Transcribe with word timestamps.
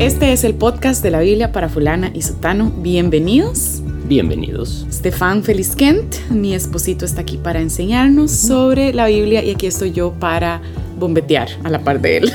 Este 0.00 0.32
es 0.32 0.44
el 0.44 0.54
podcast 0.54 1.02
de 1.02 1.10
la 1.10 1.20
Biblia 1.20 1.52
para 1.52 1.68
fulana 1.68 2.10
y 2.14 2.22
sutano. 2.22 2.72
Bienvenidos. 2.78 3.82
Bienvenidos. 4.06 4.86
Stefan 4.90 5.42
Kent, 5.42 6.16
mi 6.30 6.54
esposito, 6.54 7.04
está 7.04 7.20
aquí 7.20 7.36
para 7.36 7.60
enseñarnos 7.60 8.30
sobre 8.30 8.94
la 8.94 9.08
Biblia 9.08 9.44
y 9.44 9.50
aquí 9.50 9.66
estoy 9.66 9.92
yo 9.92 10.14
para 10.14 10.62
bombetear 10.98 11.50
a 11.64 11.68
la 11.68 11.84
par 11.84 12.00
de 12.00 12.16
él. 12.16 12.32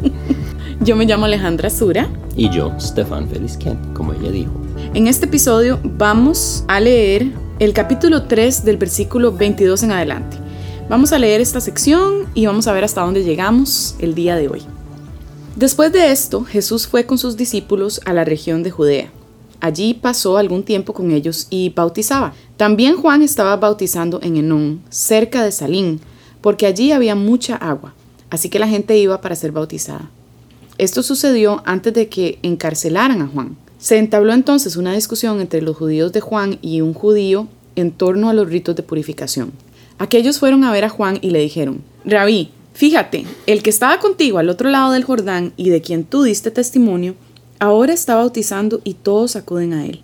yo 0.80 0.96
me 0.96 1.04
llamo 1.04 1.26
Alejandra 1.26 1.68
Sura. 1.68 2.08
Y 2.34 2.48
yo, 2.48 2.72
Stefan 2.80 3.28
Kent, 3.28 3.92
como 3.92 4.14
ella 4.14 4.30
dijo. 4.30 4.52
En 4.94 5.06
este 5.06 5.26
episodio 5.26 5.80
vamos 5.84 6.64
a 6.66 6.80
leer 6.80 7.26
el 7.58 7.74
capítulo 7.74 8.22
3 8.22 8.64
del 8.64 8.78
versículo 8.78 9.32
22 9.32 9.82
en 9.82 9.92
adelante. 9.92 10.38
Vamos 10.88 11.12
a 11.12 11.18
leer 11.18 11.42
esta 11.42 11.60
sección 11.60 12.24
y 12.32 12.46
vamos 12.46 12.66
a 12.66 12.72
ver 12.72 12.84
hasta 12.84 13.02
dónde 13.02 13.22
llegamos 13.22 13.96
el 14.00 14.14
día 14.14 14.34
de 14.36 14.48
hoy. 14.48 14.62
Después 15.60 15.92
de 15.92 16.10
esto, 16.10 16.42
Jesús 16.42 16.86
fue 16.86 17.04
con 17.04 17.18
sus 17.18 17.36
discípulos 17.36 18.00
a 18.06 18.14
la 18.14 18.24
región 18.24 18.62
de 18.62 18.70
Judea. 18.70 19.10
Allí 19.60 19.92
pasó 19.92 20.38
algún 20.38 20.62
tiempo 20.62 20.94
con 20.94 21.10
ellos 21.10 21.48
y 21.50 21.68
bautizaba. 21.68 22.32
También 22.56 22.96
Juan 22.96 23.20
estaba 23.20 23.58
bautizando 23.58 24.20
en 24.22 24.38
Enón, 24.38 24.80
cerca 24.88 25.44
de 25.44 25.52
Salín, 25.52 26.00
porque 26.40 26.64
allí 26.64 26.92
había 26.92 27.14
mucha 27.14 27.56
agua, 27.56 27.92
así 28.30 28.48
que 28.48 28.58
la 28.58 28.68
gente 28.68 28.96
iba 28.96 29.20
para 29.20 29.36
ser 29.36 29.52
bautizada. 29.52 30.08
Esto 30.78 31.02
sucedió 31.02 31.62
antes 31.66 31.92
de 31.92 32.08
que 32.08 32.38
encarcelaran 32.42 33.20
a 33.20 33.26
Juan. 33.26 33.58
Se 33.78 33.98
entabló 33.98 34.32
entonces 34.32 34.76
una 34.76 34.94
discusión 34.94 35.42
entre 35.42 35.60
los 35.60 35.76
judíos 35.76 36.10
de 36.14 36.22
Juan 36.22 36.58
y 36.62 36.80
un 36.80 36.94
judío 36.94 37.48
en 37.76 37.90
torno 37.90 38.30
a 38.30 38.32
los 38.32 38.48
ritos 38.48 38.76
de 38.76 38.82
purificación. 38.82 39.52
Aquellos 39.98 40.38
fueron 40.38 40.64
a 40.64 40.72
ver 40.72 40.86
a 40.86 40.88
Juan 40.88 41.18
y 41.20 41.32
le 41.32 41.40
dijeron, 41.40 41.82
Rabí, 42.06 42.50
fíjate, 42.80 43.26
el 43.46 43.62
que 43.62 43.68
estaba 43.68 44.00
contigo 44.00 44.38
al 44.38 44.48
otro 44.48 44.70
lado 44.70 44.92
del 44.92 45.04
Jordán 45.04 45.52
y 45.58 45.68
de 45.68 45.82
quien 45.82 46.02
tú 46.02 46.22
diste 46.22 46.50
testimonio, 46.50 47.14
ahora 47.58 47.92
está 47.92 48.14
bautizando 48.14 48.80
y 48.84 48.94
todos 48.94 49.36
acuden 49.36 49.74
a 49.74 49.84
él. 49.84 50.00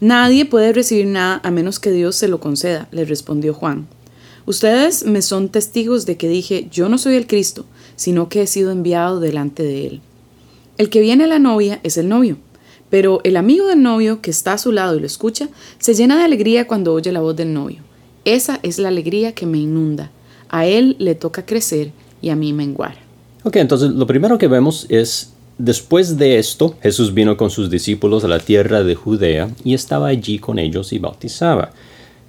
Nadie 0.00 0.44
puede 0.44 0.72
recibir 0.72 1.06
nada 1.06 1.40
a 1.44 1.52
menos 1.52 1.78
que 1.78 1.92
Dios 1.92 2.16
se 2.16 2.26
lo 2.26 2.40
conceda, 2.40 2.88
le 2.90 3.04
respondió 3.04 3.54
Juan. 3.54 3.86
Ustedes 4.44 5.06
me 5.06 5.22
son 5.22 5.50
testigos 5.50 6.04
de 6.04 6.16
que 6.16 6.28
dije, 6.28 6.66
yo 6.68 6.88
no 6.88 6.98
soy 6.98 7.14
el 7.14 7.28
Cristo, 7.28 7.64
sino 7.94 8.28
que 8.28 8.42
he 8.42 8.48
sido 8.48 8.72
enviado 8.72 9.20
delante 9.20 9.62
de 9.62 9.86
él. 9.86 10.00
El 10.78 10.90
que 10.90 10.98
viene 10.98 11.22
a 11.22 11.28
la 11.28 11.38
novia 11.38 11.78
es 11.84 11.96
el 11.96 12.08
novio, 12.08 12.38
pero 12.90 13.20
el 13.22 13.36
amigo 13.36 13.68
del 13.68 13.84
novio 13.84 14.20
que 14.20 14.32
está 14.32 14.54
a 14.54 14.58
su 14.58 14.72
lado 14.72 14.96
y 14.96 15.00
lo 15.00 15.06
escucha, 15.06 15.48
se 15.78 15.94
llena 15.94 16.18
de 16.18 16.24
alegría 16.24 16.66
cuando 16.66 16.92
oye 16.92 17.12
la 17.12 17.20
voz 17.20 17.36
del 17.36 17.54
novio. 17.54 17.82
Esa 18.24 18.58
es 18.64 18.80
la 18.80 18.88
alegría 18.88 19.32
que 19.32 19.46
me 19.46 19.58
inunda. 19.58 20.10
A 20.48 20.66
él 20.66 20.96
le 20.98 21.14
toca 21.14 21.46
crecer 21.46 21.92
y 22.20 22.30
a 22.30 22.36
mí 22.36 22.52
menguar. 22.52 22.96
Ok, 23.44 23.56
entonces 23.56 23.90
lo 23.90 24.06
primero 24.06 24.38
que 24.38 24.48
vemos 24.48 24.86
es, 24.88 25.32
después 25.58 26.18
de 26.18 26.38
esto, 26.38 26.74
Jesús 26.82 27.14
vino 27.14 27.36
con 27.36 27.50
sus 27.50 27.70
discípulos 27.70 28.24
a 28.24 28.28
la 28.28 28.40
tierra 28.40 28.82
de 28.82 28.94
Judea 28.94 29.50
y 29.64 29.74
estaba 29.74 30.08
allí 30.08 30.38
con 30.38 30.58
ellos 30.58 30.92
y 30.92 30.98
bautizaba. 30.98 31.70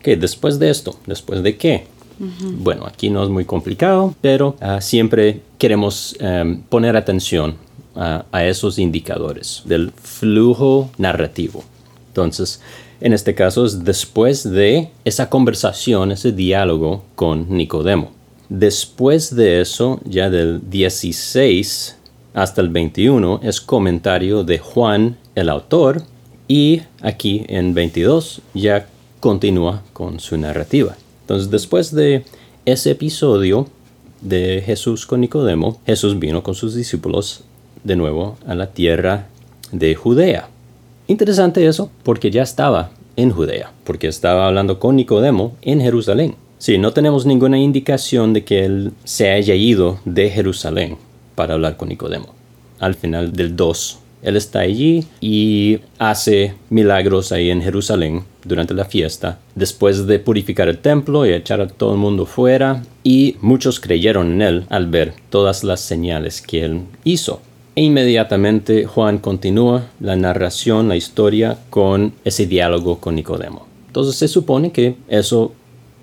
¿Qué? 0.02 0.16
Después 0.16 0.60
de 0.60 0.70
esto, 0.70 0.96
¿después 1.06 1.44
de 1.44 1.58
qué? 1.58 1.88
Bueno, 2.20 2.88
aquí 2.88 3.12
no 3.12 3.24
es 3.24 3.30
muy 3.30 3.46
complicado, 3.46 4.16
pero 4.22 4.56
ah, 4.60 4.82
siempre 4.82 5.42
queremos 5.60 6.16
em, 6.20 6.62
poner 6.64 6.98
atención 6.98 7.56
a 8.00 8.46
esos 8.46 8.78
indicadores 8.78 9.64
del 9.66 9.92
flujo 9.92 10.92
narrativo. 11.00 11.64
Entonces, 12.10 12.62
en 13.00 13.14
este 13.14 13.36
caso 13.36 13.66
es 13.66 13.84
después 13.84 14.44
de 14.50 14.90
esa 15.06 15.30
conversación, 15.30 16.12
ese 16.12 16.32
diálogo 16.32 17.04
con 17.16 17.56
Nicodemo. 17.56 18.12
Después 18.50 19.36
de 19.36 19.62
eso, 19.62 20.00
ya 20.06 20.30
del 20.30 20.70
16 20.70 21.98
hasta 22.34 22.62
el 22.62 22.70
21, 22.70 23.42
es 23.44 23.60
comentario 23.60 24.44
de 24.44 24.60
Juan, 24.60 25.18
el 25.36 25.50
autor, 25.50 26.04
y 26.48 26.82
aquí 27.02 27.46
en 27.50 27.74
22 27.74 28.42
ya 28.54 28.88
continúa 29.20 29.84
con 29.92 30.20
su 30.20 30.38
narrativa. 30.38 30.96
Entonces, 31.22 31.50
después 31.50 31.94
de 31.94 32.24
ese 32.66 32.92
episodio 32.92 33.68
de 34.22 34.64
Jesús 34.66 35.06
con 35.06 35.22
Nicodemo, 35.22 35.82
Jesús 35.86 36.18
vino 36.18 36.44
con 36.44 36.56
sus 36.56 36.74
discípulos 36.74 37.42
de 37.84 37.96
nuevo 37.96 38.38
a 38.48 38.56
la 38.56 38.68
tierra 38.68 39.28
de 39.72 39.96
Judea. 39.96 40.48
Interesante 41.08 41.66
eso, 41.68 41.90
porque 42.04 42.32
ya 42.32 42.44
estaba 42.44 42.92
en 43.16 43.32
Judea, 43.32 43.72
porque 43.84 44.08
estaba 44.08 44.48
hablando 44.48 44.80
con 44.80 44.96
Nicodemo 44.96 45.56
en 45.62 45.82
Jerusalén. 45.82 46.36
Sí, 46.60 46.80
no 46.80 46.92
tenemos 46.92 47.26
ninguna 47.26 47.60
indicación 47.60 48.34
de 48.34 48.44
que 48.44 48.66
él 48.66 48.92
se 49.04 49.30
haya 49.30 49.54
ido 49.54 50.00
de 50.06 50.30
Jerusalén 50.32 50.98
para 51.36 51.54
hablar 51.54 51.78
con 51.78 51.90
Nicodemo. 51.90 52.34
Al 52.80 52.96
final 52.96 53.32
del 53.32 53.56
2, 53.56 54.00
él 54.24 54.36
está 54.36 54.60
allí 54.60 55.06
y 55.22 55.80
hace 56.00 56.56
milagros 56.72 57.32
ahí 57.32 57.52
en 57.52 57.62
Jerusalén 57.62 58.24
durante 58.44 58.74
la 58.74 58.86
fiesta, 58.86 59.38
después 59.54 60.08
de 60.08 60.18
purificar 60.18 60.68
el 60.68 60.80
templo 60.80 61.26
y 61.26 61.34
echar 61.34 61.62
a 61.62 61.68
todo 61.68 61.94
el 61.94 62.00
mundo 62.00 62.26
fuera, 62.26 62.82
y 63.04 63.36
muchos 63.42 63.80
creyeron 63.80 64.34
en 64.34 64.42
él 64.42 64.66
al 64.70 64.88
ver 64.88 65.14
todas 65.30 65.64
las 65.64 65.82
señales 65.82 66.42
que 66.42 66.66
él 66.66 66.82
hizo. 67.04 67.42
E 67.76 67.84
inmediatamente 67.84 68.86
Juan 68.86 69.20
continúa 69.20 69.86
la 70.00 70.16
narración, 70.16 70.88
la 70.88 70.96
historia, 70.96 71.60
con 71.70 72.14
ese 72.26 72.48
diálogo 72.48 73.00
con 73.00 73.14
Nicodemo. 73.14 73.68
Entonces 73.86 74.16
se 74.16 74.28
supone 74.28 74.72
que 74.72 74.96
eso 75.08 75.52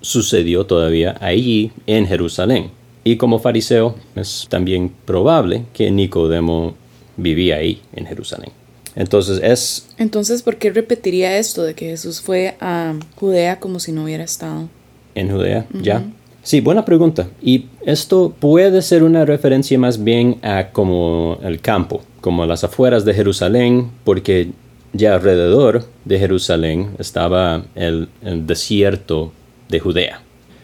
sucedió 0.04 0.66
todavía 0.66 1.16
allí 1.20 1.72
en 1.86 2.06
Jerusalén. 2.06 2.70
Y 3.02 3.16
como 3.16 3.38
fariseo 3.38 3.96
es 4.14 4.46
también 4.48 4.92
probable 5.04 5.64
que 5.72 5.90
Nicodemo 5.90 6.74
vivía 7.16 7.56
ahí 7.56 7.80
en 7.94 8.06
Jerusalén. 8.06 8.50
Entonces 8.96 9.40
es... 9.42 9.88
Entonces, 9.98 10.42
¿por 10.42 10.56
qué 10.56 10.70
repetiría 10.70 11.38
esto 11.38 11.62
de 11.62 11.74
que 11.74 11.86
Jesús 11.86 12.20
fue 12.20 12.56
a 12.60 12.94
Judea 13.16 13.58
como 13.58 13.80
si 13.80 13.92
no 13.92 14.04
hubiera 14.04 14.24
estado? 14.24 14.68
En 15.14 15.30
Judea, 15.30 15.66
ya. 15.72 16.04
Sí, 16.42 16.60
buena 16.60 16.84
pregunta. 16.84 17.28
Y 17.42 17.66
esto 17.86 18.34
puede 18.38 18.82
ser 18.82 19.02
una 19.02 19.24
referencia 19.24 19.78
más 19.78 20.04
bien 20.04 20.38
a 20.42 20.70
como 20.72 21.38
el 21.42 21.60
campo, 21.60 22.02
como 22.20 22.44
las 22.46 22.64
afueras 22.64 23.04
de 23.04 23.14
Jerusalén, 23.14 23.90
porque 24.04 24.50
ya 24.92 25.14
alrededor 25.14 25.84
de 26.04 26.18
Jerusalén 26.18 26.90
estaba 26.98 27.64
el, 27.74 28.08
desierto 28.22 29.32
de 29.68 29.80
Judea. 29.80 30.20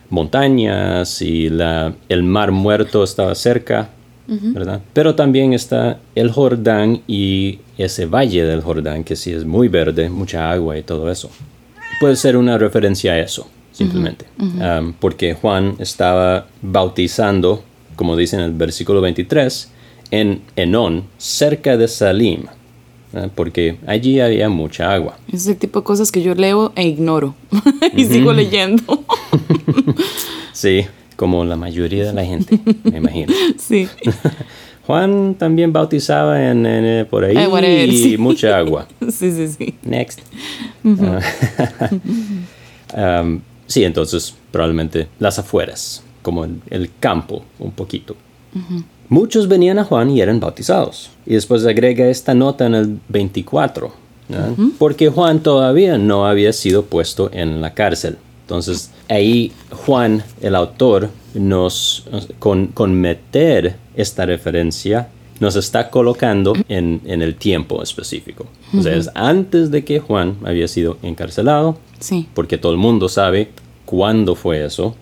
Montañas 0.08 1.22
y 1.22 1.48
la, 1.48 1.94
el 2.08 2.22
mar 2.22 2.50
muerto 2.50 3.04
estaba 3.04 3.34
cerca, 3.34 3.90
¿verdad? 4.26 4.80
Pero 4.92 5.16
también 5.16 5.52
está 5.52 5.98
el 6.14 6.30
Jordán 6.30 7.02
y 7.08 7.58
ese 7.76 8.06
valle 8.06 8.44
del 8.44 8.60
Jordán, 8.60 9.02
que 9.02 9.16
sí 9.16 9.32
es 9.32 9.44
muy 9.44 9.66
verde, 9.66 10.08
mucha 10.08 10.50
agua 10.50 10.78
y 10.78 10.82
todo 10.82 11.10
eso. 11.10 11.30
Puede 12.00 12.14
ser 12.14 12.36
una 12.36 12.56
referencia 12.56 13.12
a 13.12 13.18
eso 13.18 13.48
simplemente. 13.72 14.26
porque 14.98 15.34
Juan 15.34 15.76
estaba 15.78 16.46
bautizando, 16.62 17.62
como 17.96 18.16
dice 18.16 18.36
en 18.36 18.42
el 18.42 18.52
versículo 18.52 19.00
23, 19.00 19.70
en 20.10 20.42
Enón, 20.56 21.04
cerca 21.18 21.76
de 21.76 21.88
Salim, 21.88 22.44
porque 23.34 23.76
allí 23.86 24.20
había 24.20 24.48
mucha 24.48 24.92
agua. 24.92 25.18
Es 25.32 25.46
el 25.46 25.56
tipo 25.56 25.80
de 25.80 25.84
cosas 25.84 26.12
que 26.12 26.22
yo 26.22 26.34
leo 26.34 26.72
e 26.76 26.86
ignoro 26.86 27.34
y 27.96 28.04
sigo 28.04 28.32
leyendo. 28.32 29.04
sí, 30.52 30.86
como 31.16 31.44
la 31.44 31.56
mayoría 31.56 32.04
de 32.06 32.12
la 32.12 32.24
gente, 32.24 32.58
me 32.84 32.98
imagino. 32.98 33.32
sí. 33.58 33.88
Juan 34.86 35.34
también 35.36 35.72
bautizaba 35.72 36.50
en, 36.50 36.64
eh, 36.66 37.06
por 37.08 37.24
ahí 37.24 38.14
y 38.14 38.18
mucha 38.18 38.58
agua. 38.58 38.88
sí, 39.00 39.30
sí, 39.30 39.48
sí. 39.48 39.74
Next. 39.82 40.20
Sí, 43.66 43.84
entonces 43.84 44.34
probablemente 44.50 45.06
las 45.20 45.38
afueras, 45.38 46.02
como 46.22 46.44
el, 46.44 46.90
campo 46.98 47.44
un 47.60 47.70
poquito. 47.70 48.16
Muchos 49.10 49.48
venían 49.48 49.80
a 49.80 49.84
Juan 49.84 50.08
y 50.08 50.20
eran 50.20 50.38
bautizados. 50.38 51.10
Y 51.26 51.34
después 51.34 51.66
agrega 51.66 52.06
esta 52.06 52.32
nota 52.32 52.66
en 52.66 52.76
el 52.76 53.00
24, 53.08 53.92
porque 54.78 55.08
Juan 55.08 55.40
todavía 55.40 55.98
no 55.98 56.26
había 56.26 56.52
sido 56.52 56.84
puesto 56.84 57.28
en 57.32 57.60
la 57.60 57.74
cárcel. 57.74 58.18
Entonces 58.42 58.92
ahí 59.08 59.52
Juan, 59.84 60.22
el 60.40 60.54
autor, 60.54 61.10
nos, 61.34 62.04
con, 62.38 62.94
meter 62.94 63.74
esta 63.96 64.26
referencia, 64.26 65.08
nos 65.40 65.56
está 65.56 65.90
colocando 65.90 66.52
en, 66.68 67.00
el 67.04 67.34
tiempo 67.34 67.82
específico. 67.82 68.46
O 68.78 68.80
sea, 68.80 68.94
es 68.94 69.10
antes 69.14 69.72
de 69.72 69.84
que 69.84 69.98
Juan 69.98 70.36
había 70.44 70.68
sido 70.68 70.98
encarcelado, 71.02 71.78
sí. 71.98 72.28
porque 72.32 72.58
todo 72.58 72.70
el 72.70 72.78
mundo 72.78 73.08
sabe 73.08 73.50
cuándo 73.86 74.36
fue 74.36 74.64
eso. 74.64 74.94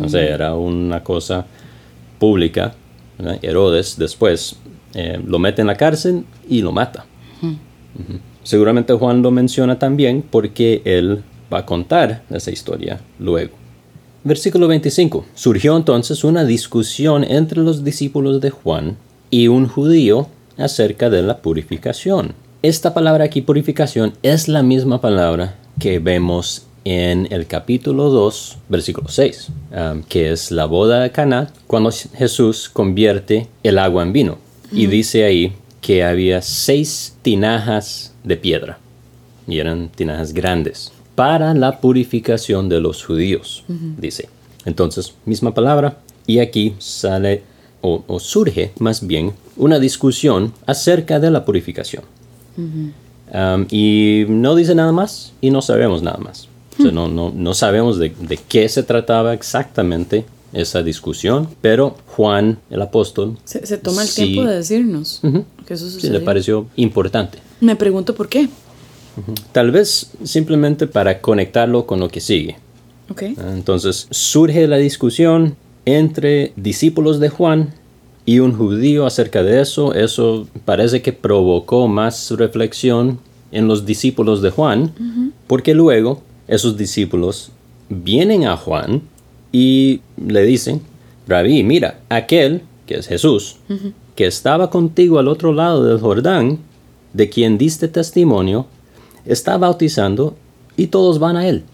O 0.00 0.08
sea, 0.08 0.22
era 0.22 0.54
una 0.54 1.02
cosa 1.02 1.46
pública. 2.20 2.74
Herodes 3.42 3.96
después 3.98 4.56
eh, 4.94 5.20
lo 5.24 5.38
mete 5.38 5.60
en 5.60 5.66
la 5.66 5.76
cárcel 5.76 6.24
y 6.48 6.62
lo 6.62 6.72
mata. 6.72 7.06
Seguramente 8.42 8.94
Juan 8.94 9.22
lo 9.22 9.30
menciona 9.30 9.78
también 9.78 10.22
porque 10.22 10.82
él 10.84 11.22
va 11.52 11.58
a 11.58 11.66
contar 11.66 12.22
esa 12.30 12.50
historia 12.50 13.00
luego. 13.18 13.54
Versículo 14.24 14.68
25. 14.68 15.26
Surgió 15.34 15.76
entonces 15.76 16.24
una 16.24 16.44
discusión 16.44 17.24
entre 17.24 17.60
los 17.60 17.84
discípulos 17.84 18.40
de 18.40 18.50
Juan 18.50 18.96
y 19.30 19.48
un 19.48 19.68
judío 19.68 20.28
acerca 20.56 21.10
de 21.10 21.22
la 21.22 21.38
purificación. 21.38 22.34
Esta 22.62 22.94
palabra 22.94 23.24
aquí, 23.24 23.42
purificación, 23.42 24.14
es 24.22 24.48
la 24.48 24.62
misma 24.62 25.00
palabra 25.00 25.56
que 25.78 25.98
vemos 25.98 26.67
en 26.84 27.28
el 27.30 27.46
capítulo 27.46 28.10
2, 28.10 28.58
versículo 28.68 29.08
6, 29.08 29.48
um, 29.72 30.02
que 30.02 30.32
es 30.32 30.50
la 30.50 30.66
boda 30.66 31.00
de 31.00 31.10
Caná, 31.10 31.50
cuando 31.66 31.90
Jesús 31.90 32.68
convierte 32.68 33.48
el 33.62 33.78
agua 33.78 34.02
en 34.02 34.12
vino. 34.12 34.38
Y 34.70 34.86
dice 34.86 35.24
ahí 35.24 35.52
que 35.80 36.04
había 36.04 36.42
seis 36.42 37.16
tinajas 37.22 38.14
de 38.24 38.36
piedra, 38.36 38.78
y 39.46 39.58
eran 39.58 39.88
tinajas 39.88 40.32
grandes, 40.32 40.92
para 41.14 41.54
la 41.54 41.80
purificación 41.80 42.68
de 42.68 42.80
los 42.80 43.04
judíos, 43.04 43.64
dice. 43.68 44.28
Entonces, 44.64 45.14
misma 45.24 45.54
palabra, 45.54 45.98
y 46.26 46.40
aquí 46.40 46.74
sale 46.78 47.42
o, 47.80 48.20
surge 48.20 48.72
más 48.78 49.06
bien 49.06 49.32
una 49.56 49.78
discusión 49.78 50.52
acerca 50.66 51.18
de 51.18 51.30
la 51.30 51.44
purificación. 51.44 52.02
Um, 52.56 53.66
y 53.70 54.24
no 54.28 54.54
dice 54.54 54.74
nada 54.74 54.90
más 54.90 55.32
y 55.40 55.50
no 55.50 55.62
sabemos 55.62 56.02
nada 56.02 56.18
más. 56.18 56.47
No, 56.78 57.08
no, 57.08 57.32
no, 57.34 57.54
sabemos 57.54 57.98
de, 57.98 58.10
de, 58.20 58.36
qué 58.36 58.68
se 58.68 58.82
trataba 58.82 59.34
exactamente 59.34 60.24
esa 60.52 60.82
discusión, 60.82 61.48
pero 61.60 61.96
Juan 62.06 62.58
el 62.70 62.82
apóstol... 62.82 63.36
Se, 63.44 63.60
toma 63.78 64.02
el 64.02 64.10
tiempo 64.12 64.44
de 64.44 64.56
decirnos 64.56 65.20
que 65.66 65.74
eso 65.74 65.90
Sí, 65.90 66.08
le 66.08 66.20
pareció 66.20 66.66
importante. 66.76 67.38
Me 67.60 67.76
pregunto 67.76 68.14
por 68.14 68.28
qué. 68.28 68.48
Tal 69.52 69.70
vez 69.70 70.12
simplemente 70.22 70.86
para 70.86 71.20
conectarlo 71.20 71.86
con 71.86 72.00
lo 72.00 72.08
que 72.08 72.20
sigue. 72.20 72.56
Okay. 73.10 73.34
Entonces 73.52 74.06
surge 74.10 74.68
la 74.68 74.76
discusión 74.76 75.56
entre 75.84 76.52
discípulos 76.56 77.18
de 77.18 77.30
Juan 77.30 77.74
y 78.26 78.40
un 78.40 78.56
judío 78.56 79.06
acerca 79.06 79.42
de 79.42 79.60
eso. 79.60 79.94
Eso 79.94 80.46
parece 80.64 81.02
que 81.02 81.12
provocó 81.12 81.88
más 81.88 82.30
reflexión 82.32 83.18
en 83.50 83.66
los 83.66 83.86
discípulos 83.86 84.42
de 84.42 84.50
Juan, 84.50 84.92
porque 85.46 85.74
luego 85.74 86.22
esos 86.48 86.76
discípulos 86.76 87.50
vienen 87.88 88.46
a 88.46 88.56
Juan 88.56 89.02
y 89.52 90.00
le 90.16 90.42
dicen, 90.42 90.80
Rabí, 91.26 91.62
mira, 91.62 92.00
aquel, 92.08 92.62
que 92.86 92.96
es 92.96 93.06
Jesús, 93.06 93.56
que 94.16 94.26
estaba 94.26 94.70
contigo 94.70 95.18
al 95.18 95.28
otro 95.28 95.52
lado 95.52 95.84
del 95.84 96.00
Jordán, 96.00 96.58
de 97.12 97.28
quien 97.28 97.58
diste 97.58 97.88
testimonio, 97.88 98.66
está 99.24 99.56
bautizando 99.58 100.36
y 100.76 100.88
todos 100.88 101.18
van 101.18 101.36
a 101.36 101.46
él. 101.46 101.64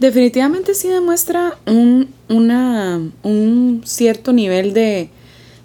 Definitivamente 0.00 0.74
sí 0.74 0.88
demuestra 0.88 1.58
un, 1.66 2.08
una, 2.28 3.00
un 3.22 3.82
cierto 3.84 4.32
nivel 4.32 4.72
de 4.72 5.10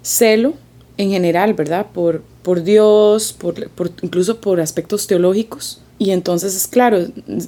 celo 0.02 0.54
en 0.98 1.10
general, 1.10 1.54
¿verdad? 1.54 1.86
Por, 1.92 2.22
por 2.42 2.62
Dios, 2.62 3.32
por, 3.32 3.54
incluso 4.02 4.40
por 4.40 4.60
aspectos 4.60 5.06
teológicos. 5.06 5.80
Y 5.98 6.10
entonces 6.10 6.54
es 6.54 6.66
claro, 6.66 7.06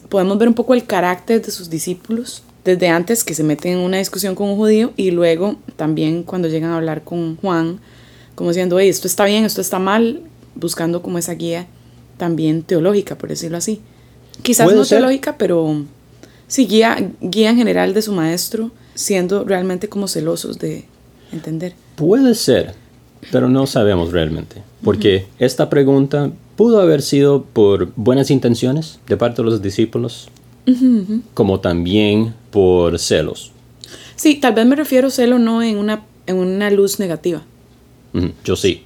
podemos 0.09 0.39
ver 0.39 0.49
un 0.49 0.55
poco 0.55 0.75
el 0.75 0.85
carácter 0.85 1.43
de 1.43 1.51
sus 1.51 1.69
discípulos 1.69 2.43
desde 2.65 2.89
antes 2.89 3.25
que 3.25 3.35
se 3.35 3.45
meten 3.45 3.73
en 3.73 3.79
una 3.79 3.99
discusión 3.99 4.35
con 4.35 4.49
un 4.49 4.57
judío 4.57 4.93
y 4.97 5.11
luego 5.11 5.57
también 5.77 6.23
cuando 6.23 6.49
llegan 6.49 6.71
a 6.71 6.77
hablar 6.77 7.03
con 7.03 7.37
Juan, 7.37 7.81
como 8.35 8.51
diciendo, 8.51 8.79
esto 8.79 9.07
está 9.07 9.25
bien, 9.25 9.45
esto 9.45 9.61
está 9.61 9.79
mal, 9.79 10.23
buscando 10.55 11.03
como 11.03 11.19
esa 11.19 11.35
guía 11.35 11.67
también 12.17 12.63
teológica, 12.63 13.17
por 13.17 13.29
decirlo 13.29 13.57
así. 13.57 13.81
Quizás 14.43 14.73
no 14.73 14.85
teológica, 14.85 15.37
pero 15.39 15.85
sí 16.47 16.67
guía, 16.67 17.11
guía 17.21 17.51
en 17.51 17.57
general 17.57 17.95
de 17.95 18.03
su 18.03 18.13
maestro, 18.13 18.71
siendo 18.95 19.45
realmente 19.45 19.89
como 19.89 20.09
celosos 20.09 20.59
de 20.59 20.85
entender. 21.33 21.75
Puede 21.97 22.35
ser, 22.35 22.75
pero 23.33 23.49
no 23.49 23.67
sabemos 23.67 24.13
realmente, 24.13 24.63
porque 24.83 25.27
esta 25.39 25.71
pregunta 25.71 26.31
pudo 26.59 26.81
haber 26.81 27.03
sido 27.03 27.45
por 27.45 27.93
buenas 27.95 28.33
intenciones 28.33 28.99
de 29.07 29.17
parte 29.17 29.43
de 29.43 29.49
los 29.49 29.63
discípulos, 29.63 30.29
como 31.33 31.61
también 31.61 32.35
por 32.51 32.99
celos. 32.99 33.53
Sí, 34.17 34.41
tal 34.41 34.55
vez 34.55 34.67
me 34.67 34.75
refiero 34.75 35.07
a 35.07 35.11
celo 35.13 35.39
no 35.39 35.63
en 35.63 35.79
una, 35.79 36.05
en 36.27 36.37
una 36.37 36.69
luz 36.73 36.99
negativa. 36.99 37.45
Yo 38.45 38.57
sí. 38.57 38.83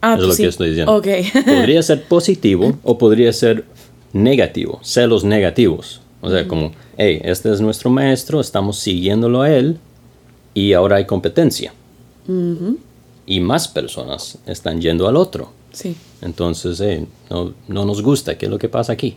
Ah, 0.00 0.14
es 0.14 0.20
lo 0.20 0.26
pues 0.26 0.38
que 0.38 0.48
estoy 0.48 0.70
diciendo. 0.70 0.96
Okay. 0.96 1.24
podría 1.46 1.80
ser 1.84 2.02
positivo 2.02 2.76
o 2.82 2.98
podría 2.98 3.32
ser 3.32 3.66
negativo, 4.12 4.80
celos 4.82 5.22
negativos. 5.22 6.00
O 6.22 6.28
sea, 6.28 6.48
como, 6.48 6.72
hey, 6.96 7.20
este 7.22 7.52
es 7.52 7.60
nuestro 7.60 7.88
maestro, 7.88 8.40
estamos 8.40 8.80
siguiéndolo 8.80 9.42
a 9.42 9.50
él 9.52 9.78
y 10.54 10.72
ahora 10.72 10.96
hay 10.96 11.06
competencia. 11.06 11.72
Y 13.26 13.38
más 13.38 13.68
personas 13.68 14.38
están 14.44 14.80
yendo 14.80 15.06
al 15.06 15.14
otro. 15.14 15.61
Sí. 15.72 15.96
Entonces, 16.20 16.82
no, 17.30 17.54
nos 17.68 18.02
gusta. 18.02 18.36
¿Qué 18.36 18.46
es 18.46 18.50
lo 18.50 18.58
que 18.58 18.68
pasa 18.68 18.92
aquí? 18.92 19.16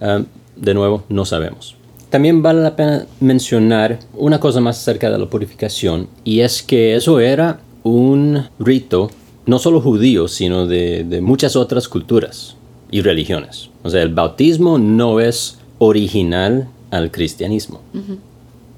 Ah, 0.00 0.22
de 0.56 0.74
nuevo, 0.74 1.04
no 1.08 1.24
sabemos. 1.24 1.76
También 2.10 2.42
vale 2.42 2.62
la 2.62 2.76
pena 2.76 3.06
mencionar 3.20 3.98
una 4.14 4.38
cosa 4.38 4.60
más 4.60 4.78
acerca 4.78 5.10
de 5.10 5.18
la 5.18 5.26
purificación, 5.26 6.08
y 6.22 6.40
es 6.40 6.62
que 6.62 6.94
eso 6.94 7.18
era 7.18 7.60
un 7.82 8.48
rito 8.58 9.10
no 9.46 9.58
solo 9.58 9.80
judío, 9.80 10.28
sino 10.28 10.66
de, 10.66 11.20
muchas 11.22 11.56
otras 11.56 11.88
culturas 11.88 12.56
y 12.90 13.02
religiones. 13.02 13.70
O 13.82 13.90
sea, 13.90 14.02
el 14.02 14.14
bautismo 14.14 14.78
no 14.78 15.20
es 15.20 15.58
original 15.78 16.68
al 16.90 17.10
cristianismo. 17.10 17.80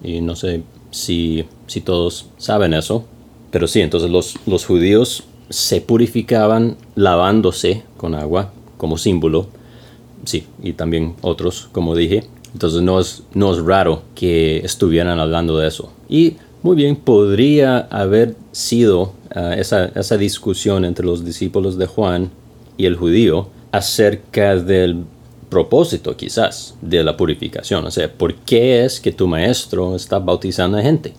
Y 0.02 0.20
no 0.20 0.34
sé 0.34 0.62
si, 0.90 1.44
si, 1.66 1.80
todos 1.80 2.26
saben 2.38 2.74
eso, 2.74 3.04
pero 3.50 3.68
sí, 3.68 3.80
entonces 3.80 4.10
los, 4.10 4.36
los 4.46 4.64
judíos 4.64 5.24
se 5.48 5.80
purificaban 5.80 6.76
lavándose 6.94 7.82
con 7.96 8.14
agua 8.14 8.52
como 8.76 8.98
símbolo. 8.98 9.46
Sí, 10.24 10.44
y 10.62 10.72
también 10.72 11.14
otros, 11.22 11.68
como 11.72 11.94
dije. 11.94 12.24
Entonces 12.52 12.82
no 12.82 12.98
es, 12.98 13.22
no 13.34 13.52
es 13.52 13.62
raro 13.62 14.02
que 14.14 14.58
estuvieran 14.58 15.20
hablando 15.20 15.58
de 15.58 15.68
eso. 15.68 15.92
Y 16.08 16.36
muy 16.62 16.74
bien, 16.74 16.96
podría 16.96 17.78
haber 17.90 18.34
sido 18.52 19.12
ah, 19.34 19.54
esa, 19.54 19.86
esa 19.86 20.16
discusión 20.16 20.84
entre 20.84 21.06
los 21.06 21.24
discípulos 21.24 21.76
de 21.76 21.86
Juan 21.86 22.30
y 22.76 22.86
el 22.86 22.96
judío 22.96 23.48
acerca 23.72 24.56
del 24.56 25.04
propósito 25.48 26.16
quizás 26.16 26.74
de 26.80 27.04
la 27.04 27.16
purificación. 27.16 27.84
O 27.84 27.90
sea, 27.90 28.12
¿por 28.12 28.34
qué 28.34 28.84
es 28.84 29.00
que 29.00 29.12
tu 29.12 29.26
maestro 29.26 29.94
está 29.94 30.18
bautizando 30.18 30.78
a 30.78 30.82
gente? 30.82 31.12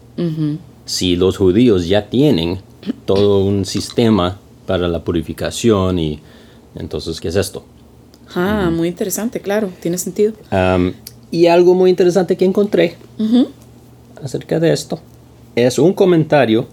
Si 0.86 1.16
los 1.16 1.38
judíos 1.38 1.88
ya 1.88 2.10
tienen 2.10 2.60
todo 3.06 3.44
un 3.44 3.66
sistema 3.66 4.38
para 4.66 4.88
la 4.88 5.04
purificación 5.04 6.00
y 6.00 6.20
entonces, 6.76 7.20
¿qué 7.20 7.30
es 7.30 7.36
esto? 7.36 7.64
Ah, 8.36 8.70
muy 8.72 8.88
interesante, 8.88 9.40
claro, 9.40 9.70
tiene 9.82 9.98
sentido. 9.98 10.34
y 11.32 11.48
algo 11.48 11.74
muy 11.74 11.90
interesante 11.90 12.38
que 12.38 12.46
encontré 12.46 12.96
acerca 14.24 14.60
de 14.60 14.74
esto 14.74 15.00
es 15.56 15.80
un 15.80 15.94
comentario 15.94 16.68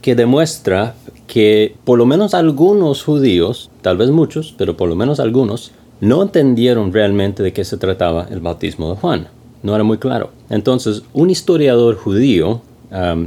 que 0.00 0.14
demuestra 0.14 0.94
que 1.26 1.74
por 1.84 1.98
lo 1.98 2.06
menos 2.06 2.34
algunos 2.34 3.02
judíos, 3.02 3.70
tal 3.82 3.96
vez 3.96 4.10
muchos, 4.10 4.54
pero 4.56 4.76
por 4.76 4.88
lo 4.88 4.94
menos 4.94 5.18
algunos, 5.18 5.72
no 6.00 6.22
entendieron 6.22 6.92
realmente 6.92 7.42
de 7.42 7.52
qué 7.52 7.64
se 7.64 7.76
trataba 7.76 8.26
el 8.30 8.40
bautismo 8.40 8.90
de 8.90 8.96
Juan. 8.96 9.28
No 9.62 9.74
era 9.74 9.82
muy 9.82 9.98
claro. 9.98 10.30
Entonces, 10.50 11.02
un 11.14 11.30
historiador 11.30 11.96
judío 11.96 12.60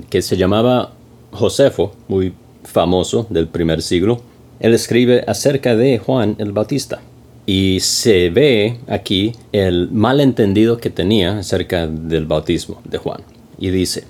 que 0.09 0.21
se 0.21 0.37
llamaba 0.37 0.91
Josefo, 1.37 1.93
muy 2.07 2.33
famoso 2.63 3.27
del 3.29 3.47
primer 3.47 3.81
siglo, 3.81 4.21
él 4.59 4.73
escribe 4.73 5.23
acerca 5.27 5.75
de 5.75 5.99
Juan 5.99 6.35
el 6.39 6.51
Bautista. 6.51 7.01
Y 7.45 7.79
se 7.79 8.29
ve 8.29 8.77
aquí 8.87 9.33
el 9.53 9.89
malentendido 9.89 10.77
que 10.77 10.89
tenía 10.89 11.39
acerca 11.39 11.87
del 11.87 12.25
bautismo 12.25 12.81
de 12.83 12.97
Juan. 12.97 13.21
Y 13.57 13.69
dice, 13.69 14.03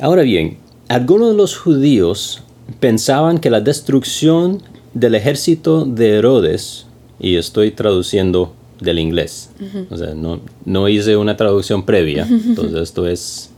ahora 0.00 0.22
bien, 0.22 0.56
algunos 0.88 1.30
de 1.30 1.36
los 1.36 1.58
judíos 1.58 2.42
pensaban 2.80 3.38
que 3.38 3.50
la 3.50 3.60
destrucción 3.60 4.62
del 4.94 5.14
ejército 5.16 5.84
de 5.84 6.16
Herodes, 6.16 6.86
y 7.20 7.36
estoy 7.36 7.72
traduciendo 7.72 8.54
del 8.80 8.98
inglés, 8.98 9.50
o 9.90 9.96
sea, 9.96 10.14
no, 10.14 10.40
no 10.64 10.88
hice 10.88 11.16
una 11.16 11.36
traducción 11.36 11.84
previa, 11.84 12.26
entonces 12.30 12.80
esto 12.80 13.06
es... 13.06 13.50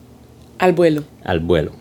Al 0.59 0.73
vuelo. 0.73 1.05
Al 1.23 1.41
vuelo. 1.41 1.73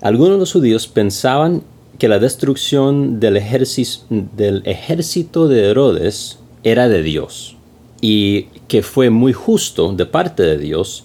Algunos 0.00 0.34
de 0.34 0.38
los 0.38 0.52
judíos 0.52 0.86
pensaban 0.86 1.62
que 1.98 2.08
la 2.08 2.18
destrucción 2.18 3.20
del, 3.20 3.36
ejército 3.36 5.48
de 5.48 5.70
Herodes 5.70 6.38
era 6.62 6.88
de 6.88 7.02
Dios 7.02 7.56
y 8.00 8.44
que 8.68 8.82
fue 8.82 9.08
muy 9.08 9.32
justo 9.32 9.92
de 9.92 10.04
parte 10.04 10.42
de 10.42 10.58
Dios 10.58 11.04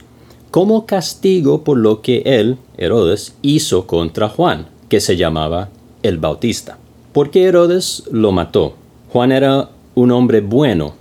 como 0.51 0.85
castigo 0.85 1.63
por 1.63 1.77
lo 1.77 2.01
que 2.01 2.23
él, 2.25 2.57
Herodes, 2.77 3.33
hizo 3.41 3.87
contra 3.87 4.27
Juan, 4.27 4.67
que 4.89 4.99
se 4.99 5.15
llamaba 5.15 5.69
el 6.03 6.17
Bautista. 6.17 6.77
Porque 7.13 7.43
Herodes 7.43 8.03
lo 8.11 8.33
mató. 8.33 8.73
Juan 9.13 9.31
era 9.31 9.69
un 9.95 10.11
hombre 10.11 10.41
bueno 10.41 10.93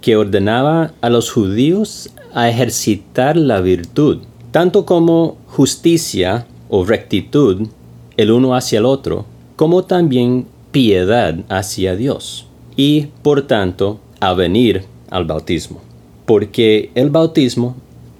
que 0.00 0.16
ordenaba 0.16 0.92
a 1.00 1.10
los 1.10 1.32
judíos 1.32 2.10
a 2.32 2.48
ejercitar 2.48 3.36
la 3.36 3.60
virtud, 3.60 4.18
tanto 4.52 4.86
como 4.86 5.38
justicia 5.48 6.46
o 6.68 6.84
rectitud 6.84 7.68
el 8.16 8.30
uno 8.30 8.54
hacia 8.54 8.78
el 8.78 8.84
otro 8.86 9.26
como 9.56 9.84
también 9.84 10.46
piedad 10.70 11.34
hacia 11.48 11.96
Dios 11.96 12.46
y 12.76 13.06
por 13.22 13.42
tanto 13.42 13.98
a 14.20 14.34
venir 14.34 14.84
al 15.10 15.24
bautismo. 15.24 15.80
Porque 16.26 16.90
el 16.94 17.10
bautismo, 17.10 17.76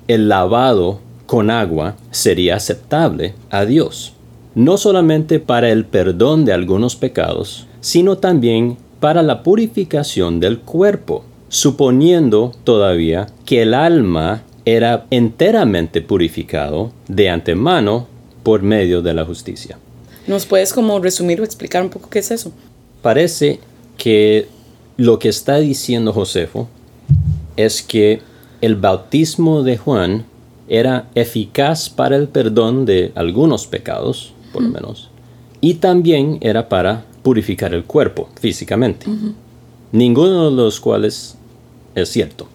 el 0.08 0.28
lavado 0.28 1.00
con 1.26 1.50
agua, 1.50 1.96
sería 2.10 2.56
aceptable 2.56 3.34
a 3.50 3.64
Dios, 3.64 4.14
no 4.54 4.78
solamente 4.78 5.40
para 5.40 5.70
el 5.70 5.84
perdón 5.84 6.44
de 6.44 6.52
algunos 6.52 6.96
pecados, 6.96 7.66
sino 7.80 8.18
también 8.18 8.78
para 8.98 9.22
la 9.22 9.42
purificación 9.42 10.40
del 10.40 10.58
cuerpo, 10.58 11.24
suponiendo 11.48 12.52
todavía 12.64 13.26
que 13.44 13.62
el 13.62 13.74
alma 13.74 14.42
era 14.64 15.06
enteramente 15.10 16.02
purificado 16.02 16.90
de 17.06 17.30
antemano 17.30 18.06
por 18.48 18.62
medio 18.62 19.02
de 19.02 19.12
la 19.12 19.26
justicia. 19.26 19.78
¿Nos 20.26 20.46
puedes 20.46 20.72
como 20.72 20.98
resumir 21.00 21.38
o 21.38 21.44
explicar 21.44 21.82
un 21.82 21.90
poco 21.90 22.08
qué 22.08 22.20
es 22.20 22.30
eso? 22.30 22.50
Parece 23.02 23.60
que 23.98 24.48
lo 24.96 25.18
que 25.18 25.28
está 25.28 25.58
diciendo 25.58 26.14
Josefo 26.14 26.66
es 27.58 27.82
que 27.82 28.22
el 28.62 28.76
bautismo 28.76 29.62
de 29.62 29.76
Juan 29.76 30.24
era 30.66 31.10
eficaz 31.14 31.90
para 31.90 32.16
el 32.16 32.26
perdón 32.28 32.86
de 32.86 33.12
algunos 33.16 33.66
pecados, 33.66 34.32
por 34.54 34.62
lo 34.62 34.70
menos, 34.70 35.10
y 35.60 35.74
también 35.74 36.38
era 36.40 36.70
para 36.70 37.04
purificar 37.22 37.74
el 37.74 37.84
cuerpo 37.84 38.30
físicamente, 38.40 39.04
ninguno 39.92 40.48
de 40.48 40.56
los 40.56 40.80
cuales 40.80 41.36
es 41.94 42.08
cierto. 42.08 42.48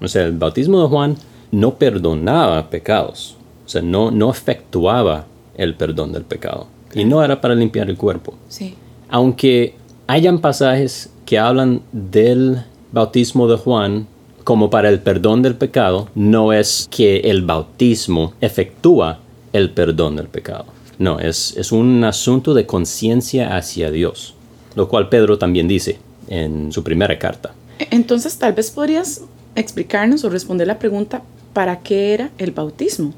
O 0.00 0.08
sea, 0.08 0.24
el 0.24 0.32
bautismo 0.32 0.80
de 0.80 0.88
Juan 0.88 1.16
no 1.50 1.74
perdonaba 1.74 2.70
pecados, 2.70 3.36
o 3.70 3.72
sea, 3.72 3.82
no, 3.82 4.10
no 4.10 4.32
efectuaba 4.32 5.26
el 5.56 5.76
perdón 5.76 6.10
del 6.10 6.24
pecado, 6.24 6.66
y 6.92 7.04
no 7.04 7.22
era 7.22 7.40
para 7.40 7.54
limpiar 7.54 7.88
el 7.88 7.96
cuerpo. 7.96 8.34
Sí. 8.48 8.74
Aunque 9.08 9.76
hayan 10.08 10.40
pasajes 10.40 11.08
que 11.24 11.38
hablan 11.38 11.82
del 11.92 12.64
bautismo 12.90 13.46
de 13.46 13.56
Juan 13.58 14.08
como 14.42 14.70
para 14.70 14.88
el 14.88 14.98
perdón 14.98 15.42
del 15.42 15.54
pecado, 15.54 16.08
no 16.16 16.52
es 16.52 16.88
que 16.90 17.18
el 17.18 17.42
bautismo 17.42 18.32
efectúa 18.40 19.20
el 19.52 19.70
perdón 19.70 20.16
del 20.16 20.26
pecado. 20.26 20.64
No, 20.98 21.20
es, 21.20 21.56
es 21.56 21.70
un 21.70 22.02
asunto 22.02 22.54
de 22.54 22.66
conciencia 22.66 23.56
hacia 23.56 23.92
Dios, 23.92 24.34
lo 24.74 24.88
cual 24.88 25.08
Pedro 25.10 25.38
también 25.38 25.68
dice 25.68 26.00
en 26.26 26.72
su 26.72 26.82
primera 26.82 27.16
carta. 27.20 27.54
Entonces, 27.78 28.36
tal 28.36 28.52
vez 28.52 28.72
podrías 28.72 29.22
explicarnos 29.54 30.24
o 30.24 30.28
responder 30.28 30.66
la 30.66 30.80
pregunta, 30.80 31.22
¿para 31.52 31.78
qué 31.78 32.14
era 32.14 32.30
el 32.38 32.50
bautismo? 32.50 33.14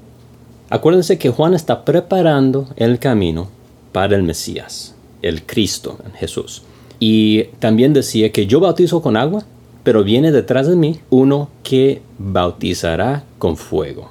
Acuérdense 0.73 1.19
que 1.19 1.29
Juan 1.29 1.53
está 1.53 1.85
preparando 1.85 2.67
el 2.77 2.99
camino 2.99 3.49
para 3.93 4.17
el 4.17 4.23
Mesías, 4.23 4.95
el 5.21 5.43
Cristo, 5.43 5.99
Jesús. 6.15 6.63
Y 6.99 7.43
también 7.59 7.93
decía 7.93 8.33
que 8.33 8.47
yo 8.47 8.59
bautizo 8.59 9.03
con 9.03 9.19
agua, 9.19 9.45
pero 9.83 10.03
viene 10.03 10.33
detrás 10.33 10.67
de 10.67 10.77
mí 10.77 10.99
uno 11.11 11.51
que 11.63 12.01
bautizará 12.17 13.23
con 13.37 13.59
fuego, 13.59 14.09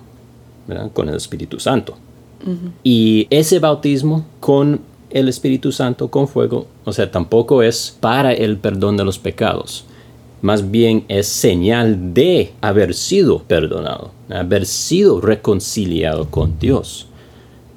con 0.93 1.09
el 1.09 1.15
Espíritu 1.15 1.59
Santo. 1.59 1.97
Y 2.83 3.25
ese 3.31 3.57
bautismo 3.57 4.25
con 4.39 4.81
el 5.09 5.29
Espíritu 5.29 5.71
Santo, 5.71 6.11
con 6.11 6.27
fuego, 6.27 6.67
o 6.85 6.93
sea, 6.93 7.09
tampoco 7.09 7.63
es 7.63 7.97
para 7.99 8.33
el 8.33 8.57
perdón 8.57 8.97
de 8.97 9.03
los 9.03 9.17
pecados. 9.17 9.85
Más 10.41 10.71
bien 10.71 11.05
es 11.07 11.27
señal 11.27 12.13
de 12.13 12.53
haber 12.61 12.93
sido 12.95 13.43
perdonado, 13.43 14.11
haber 14.29 14.65
sido 14.65 15.21
reconciliado 15.21 16.29
con 16.29 16.57
Dios, 16.59 17.07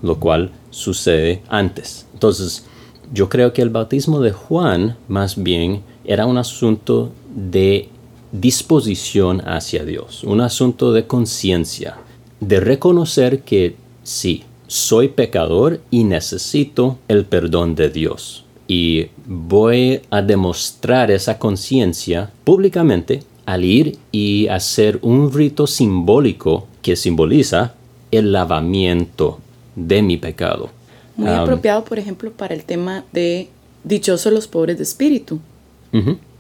lo 0.03 0.19
cual 0.19 0.51
sucede 0.71 1.43
antes. 1.49 2.07
Entonces, 2.15 2.65
yo 3.13 3.29
creo 3.29 3.53
que 3.53 3.63
el 3.63 3.71
bautismo 3.71 4.21
de 4.21 4.33
Juan 4.33 4.97
más 5.09 5.43
bien 5.43 5.83
era 6.05 6.27
un 6.27 6.39
asunto 6.39 7.13
de 7.35 7.89
disposición 8.33 9.43
hacia 9.47 9.85
Dios, 9.85 10.25
un 10.25 10.41
asunto 10.41 10.93
de 10.93 11.07
conciencia, 11.07 11.99
de 12.41 12.61
reconocer 12.61 13.43
que 13.43 13.77
sí, 14.03 14.45
soy 14.67 15.09
pecador 15.09 15.81
y 15.91 16.05
necesito 16.05 16.99
el 17.09 17.27
perdón 17.27 17.75
de 17.75 17.91
Dios. 17.91 18.44
Y 18.67 19.09
voy 19.27 20.01
a 20.11 20.23
demostrar 20.23 21.11
esa 21.11 21.39
conciencia 21.39 22.31
públicamente 22.45 23.23
al 23.47 23.65
ir 23.65 23.99
y 24.11 24.49
hacer 24.49 24.99
un 25.03 25.33
rito 25.33 25.67
simbólico 25.67 26.67
que 26.81 26.97
simboliza 26.97 27.75
el 28.11 28.33
lavamiento 28.33 29.39
de 29.77 30.03
mi 30.03 30.17
pecado. 30.17 30.71
Muy 31.17 31.29
apropiado, 31.29 31.85
por 31.85 31.99
ejemplo, 31.99 32.33
para 32.33 32.55
el 32.55 32.65
tema 32.65 33.05
de 33.13 33.49
dichosos 33.85 34.33
los 34.33 34.49
pobres 34.49 34.79
de 34.79 34.83
espíritu. 34.83 35.41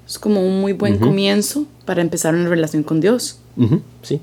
Es 0.06 0.18
como 0.18 0.44
un 0.44 0.60
muy 0.60 0.72
buen 0.72 0.98
comienzo 0.98 1.66
para 1.84 2.02
empezar 2.02 2.34
una 2.34 2.48
relación 2.48 2.82
con 2.82 3.00
Dios. 3.00 3.38
Sí. 4.02 4.20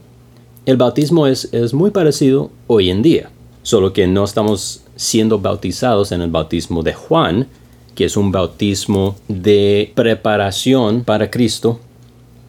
El 0.65 0.77
bautismo 0.77 1.27
es, 1.27 1.47
es 1.53 1.73
muy 1.73 1.91
parecido 1.91 2.51
hoy 2.67 2.89
en 2.89 3.01
día 3.01 3.29
solo 3.63 3.93
que 3.93 4.07
no 4.07 4.23
estamos 4.23 4.81
siendo 4.95 5.39
bautizados 5.39 6.11
en 6.11 6.21
el 6.21 6.29
bautismo 6.29 6.83
de 6.83 6.93
Juan, 6.93 7.47
que 7.95 8.05
es 8.05 8.17
un 8.17 8.31
bautismo 8.31 9.15
de 9.27 9.91
preparación 9.95 11.03
para 11.03 11.29
Cristo, 11.29 11.79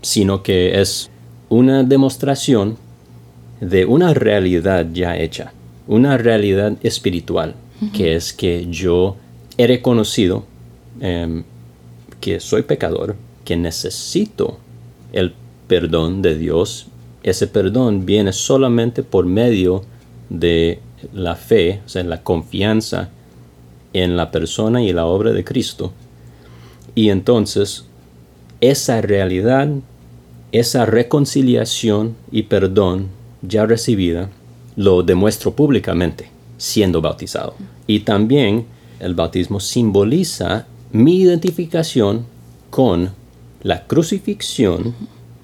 sino 0.00 0.42
que 0.42 0.80
es 0.80 1.10
una 1.48 1.82
demostración 1.82 2.76
de 3.60 3.84
una 3.84 4.14
realidad 4.14 4.86
ya 4.92 5.16
hecha, 5.16 5.52
una 5.86 6.16
realidad 6.16 6.76
espiritual, 6.82 7.54
que 7.92 8.14
es 8.14 8.32
que 8.32 8.66
yo 8.70 9.16
he 9.56 9.66
reconocido 9.66 10.44
em, 11.00 11.44
que 12.20 12.40
soy 12.40 12.62
pecador, 12.62 13.16
que 13.44 13.56
necesito 13.56 14.58
el 15.12 15.34
perdón 15.66 16.22
de 16.22 16.36
Dios. 16.36 16.86
Ese 17.22 17.46
perdón 17.46 18.06
viene 18.06 18.32
solamente 18.32 19.02
por 19.02 19.26
medio 19.26 19.84
de 20.28 20.80
la 21.12 21.34
fe, 21.34 21.80
o 21.84 21.88
sea, 21.88 22.04
la 22.04 22.22
confianza 22.22 23.10
en 23.92 24.16
la 24.16 24.30
persona 24.30 24.82
y 24.82 24.92
la 24.92 25.06
obra 25.06 25.32
de 25.32 25.44
Cristo. 25.44 25.92
Y 26.94 27.10
entonces 27.10 27.84
esa 28.60 29.00
realidad, 29.00 29.68
esa 30.52 30.86
reconciliación 30.86 32.16
y 32.30 32.44
perdón 32.44 33.08
ya 33.42 33.66
recibida, 33.66 34.30
lo 34.76 35.02
demuestro 35.02 35.52
públicamente 35.52 36.30
siendo 36.58 37.00
bautizado. 37.00 37.54
Y 37.86 38.00
también 38.00 38.66
el 39.00 39.14
bautismo 39.14 39.58
simboliza 39.58 40.66
mi 40.92 41.16
identificación 41.16 42.24
con 42.70 43.10
la 43.62 43.86
crucifixión, 43.86 44.94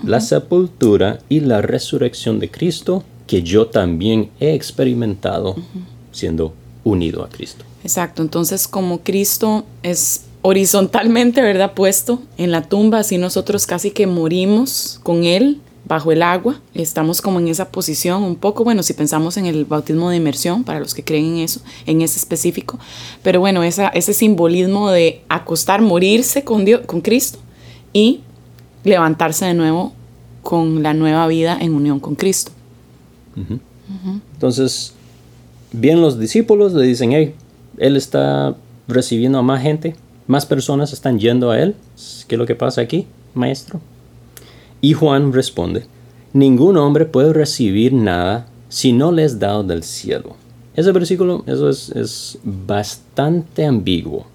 la 0.05 0.21
sepultura 0.21 1.19
y 1.29 1.41
la 1.41 1.61
resurrección 1.61 2.39
de 2.39 2.51
Cristo 2.51 3.03
que 3.27 3.43
yo 3.43 3.67
también 3.67 4.31
he 4.41 4.55
experimentado 4.55 5.57
siendo 6.13 6.55
unido 6.91 7.25
a 7.25 7.29
Cristo. 7.29 7.65
Exacto, 7.83 8.23
entonces 8.23 8.69
como 8.69 9.01
Cristo 9.01 9.65
es 9.83 10.23
horizontalmente, 10.43 11.43
¿verdad? 11.43 11.73
Puesto 11.75 12.23
en 12.37 12.51
la 12.51 12.63
tumba, 12.63 13.01
así 13.01 13.19
nosotros 13.19 13.67
casi 13.67 13.91
que 13.91 14.07
morimos 14.07 15.01
con 15.03 15.25
Él 15.25 15.61
bajo 15.89 16.13
el 16.13 16.23
agua, 16.23 16.61
estamos 16.75 17.23
como 17.23 17.41
en 17.41 17.49
esa 17.49 17.71
posición 17.71 18.23
un 18.23 18.37
poco, 18.37 18.63
bueno, 18.63 18.83
si 18.83 18.93
pensamos 18.93 19.39
en 19.39 19.47
el 19.47 19.65
bautismo 19.65 20.11
de 20.11 20.17
inmersión, 20.17 20.63
para 20.63 20.81
los 20.81 20.95
que 20.95 21.03
creen 21.03 21.25
en 21.25 21.39
eso, 21.39 21.61
en 21.87 22.03
ese 22.03 22.19
específico, 22.19 22.79
pero 23.23 23.41
bueno, 23.41 23.63
esa, 23.63 23.89
ese 23.89 24.13
simbolismo 24.13 24.91
de 24.91 25.23
acostar, 25.29 25.81
morirse 25.81 26.45
con, 26.45 26.67
Dios, 26.67 26.83
con 26.87 27.01
Cristo 27.01 27.39
y 27.95 28.21
levantarse 28.85 29.47
de 29.47 29.55
nuevo 29.55 29.95
con 30.43 30.83
la 30.83 30.93
nueva 30.93 31.27
vida 31.27 31.57
en 31.59 31.75
unión 31.75 32.01
con 32.01 32.15
Cristo. 32.15 32.53
Entonces, 34.35 34.93
bien 35.73 36.01
los 36.01 36.19
discípulos 36.19 36.73
le 36.73 36.85
dicen, 36.85 37.13
hey, 37.13 37.35
él 37.79 37.97
está 37.97 38.57
recibiendo 38.87 39.39
a 39.39 39.43
más 39.43 39.63
gente, 39.63 39.95
más 40.27 40.47
personas 40.47 40.93
están 40.93 41.19
yendo 41.19 41.51
a 41.51 41.61
él. 41.61 41.75
¿Qué 42.27 42.35
es 42.35 42.39
lo 42.39 42.47
que 42.47 42.55
pasa 42.55 42.81
aquí, 42.81 43.07
maestro? 43.35 43.81
Y 44.81 44.93
Juan 44.93 45.33
responde, 45.33 45.87
ningún 46.33 46.77
hombre 46.77 47.05
puede 47.05 47.33
recibir 47.33 47.93
nada 47.93 48.47
si 48.69 48.93
no 48.93 49.13
le 49.13 49.25
es 49.25 49.39
dado 49.39 49.65
del 49.65 49.83
cielo. 49.83 50.37
Ese 50.75 50.93
versículo, 50.93 51.43
eso 51.47 51.69
es, 51.69 52.39
bastante 52.45 53.65
ambiguo. 53.65 54.27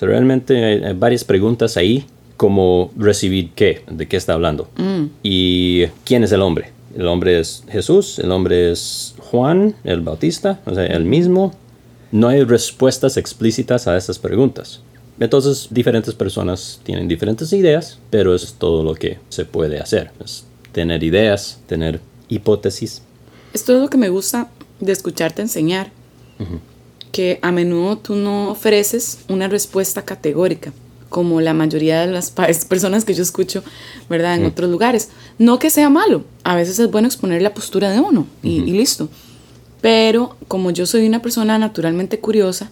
Realmente 0.00 0.84
hay, 0.84 0.92
varias 0.94 1.24
preguntas 1.24 1.76
ahí, 1.76 2.04
como 2.36 2.90
recibir 2.96 3.50
qué, 3.54 3.82
de 3.88 4.08
qué 4.08 4.16
está 4.16 4.32
hablando. 4.32 4.68
Mm. 4.76 5.04
Y 5.22 5.86
quién 6.04 6.24
es 6.24 6.32
el 6.32 6.42
hombre. 6.42 6.72
El 6.96 7.06
hombre 7.06 7.38
es 7.38 7.62
Jesús, 7.68 8.18
el 8.18 8.32
hombre 8.32 8.72
es 8.72 9.14
Juan, 9.30 9.74
el 9.84 10.00
Bautista, 10.00 10.60
o 10.64 10.74
sea, 10.74 10.86
el 10.86 11.04
mismo. 11.04 11.52
No 12.10 12.28
hay 12.28 12.42
respuestas 12.44 13.16
explícitas 13.16 13.86
a 13.86 13.96
esas 13.96 14.18
preguntas. 14.18 14.80
Entonces, 15.20 15.68
diferentes 15.70 16.14
personas 16.14 16.80
tienen 16.82 17.08
diferentes 17.08 17.52
ideas, 17.52 17.98
pero 18.08 18.34
es 18.34 18.54
todo 18.54 18.82
lo 18.82 18.94
que 18.94 19.18
se 19.28 19.44
puede 19.44 19.80
hacer. 19.80 20.12
Es 20.24 20.44
tener 20.72 21.02
ideas, 21.02 21.60
tener 21.66 22.00
hipótesis. 22.28 23.02
Esto 23.52 23.74
es 23.74 23.80
lo 23.80 23.90
que 23.90 23.98
me 23.98 24.08
gusta 24.08 24.48
de 24.80 24.92
escucharte 24.92 25.42
enseñar. 25.42 25.90
que 27.10 27.38
a 27.42 27.50
menudo 27.50 27.98
tú 27.98 28.14
no 28.14 28.50
ofreces 28.50 29.20
una 29.28 29.48
respuesta 29.48 30.02
categórica, 30.02 30.72
como 31.08 31.40
la 31.40 31.54
mayoría 31.54 32.00
de 32.00 32.12
las 32.12 32.30
personas 32.68 33.04
que 33.04 33.14
yo 33.14 33.22
escucho, 33.22 33.62
¿verdad? 34.08 34.36
En 34.36 34.46
otros 34.46 34.70
lugares. 34.70 35.08
No 35.38 35.58
que 35.58 35.70
sea 35.70 35.90
malo, 35.90 36.24
a 36.44 36.54
veces 36.54 36.78
es 36.78 36.90
bueno 36.90 37.08
exponer 37.08 37.42
la 37.42 37.54
postura 37.54 37.90
de 37.90 38.00
uno 38.00 38.26
y, 38.42 38.58
y 38.60 38.72
listo. 38.72 39.08
Pero 39.80 40.36
como 40.48 40.70
yo 40.70 40.86
soy 40.86 41.06
una 41.06 41.22
persona 41.22 41.58
naturalmente 41.58 42.18
curiosa, 42.18 42.70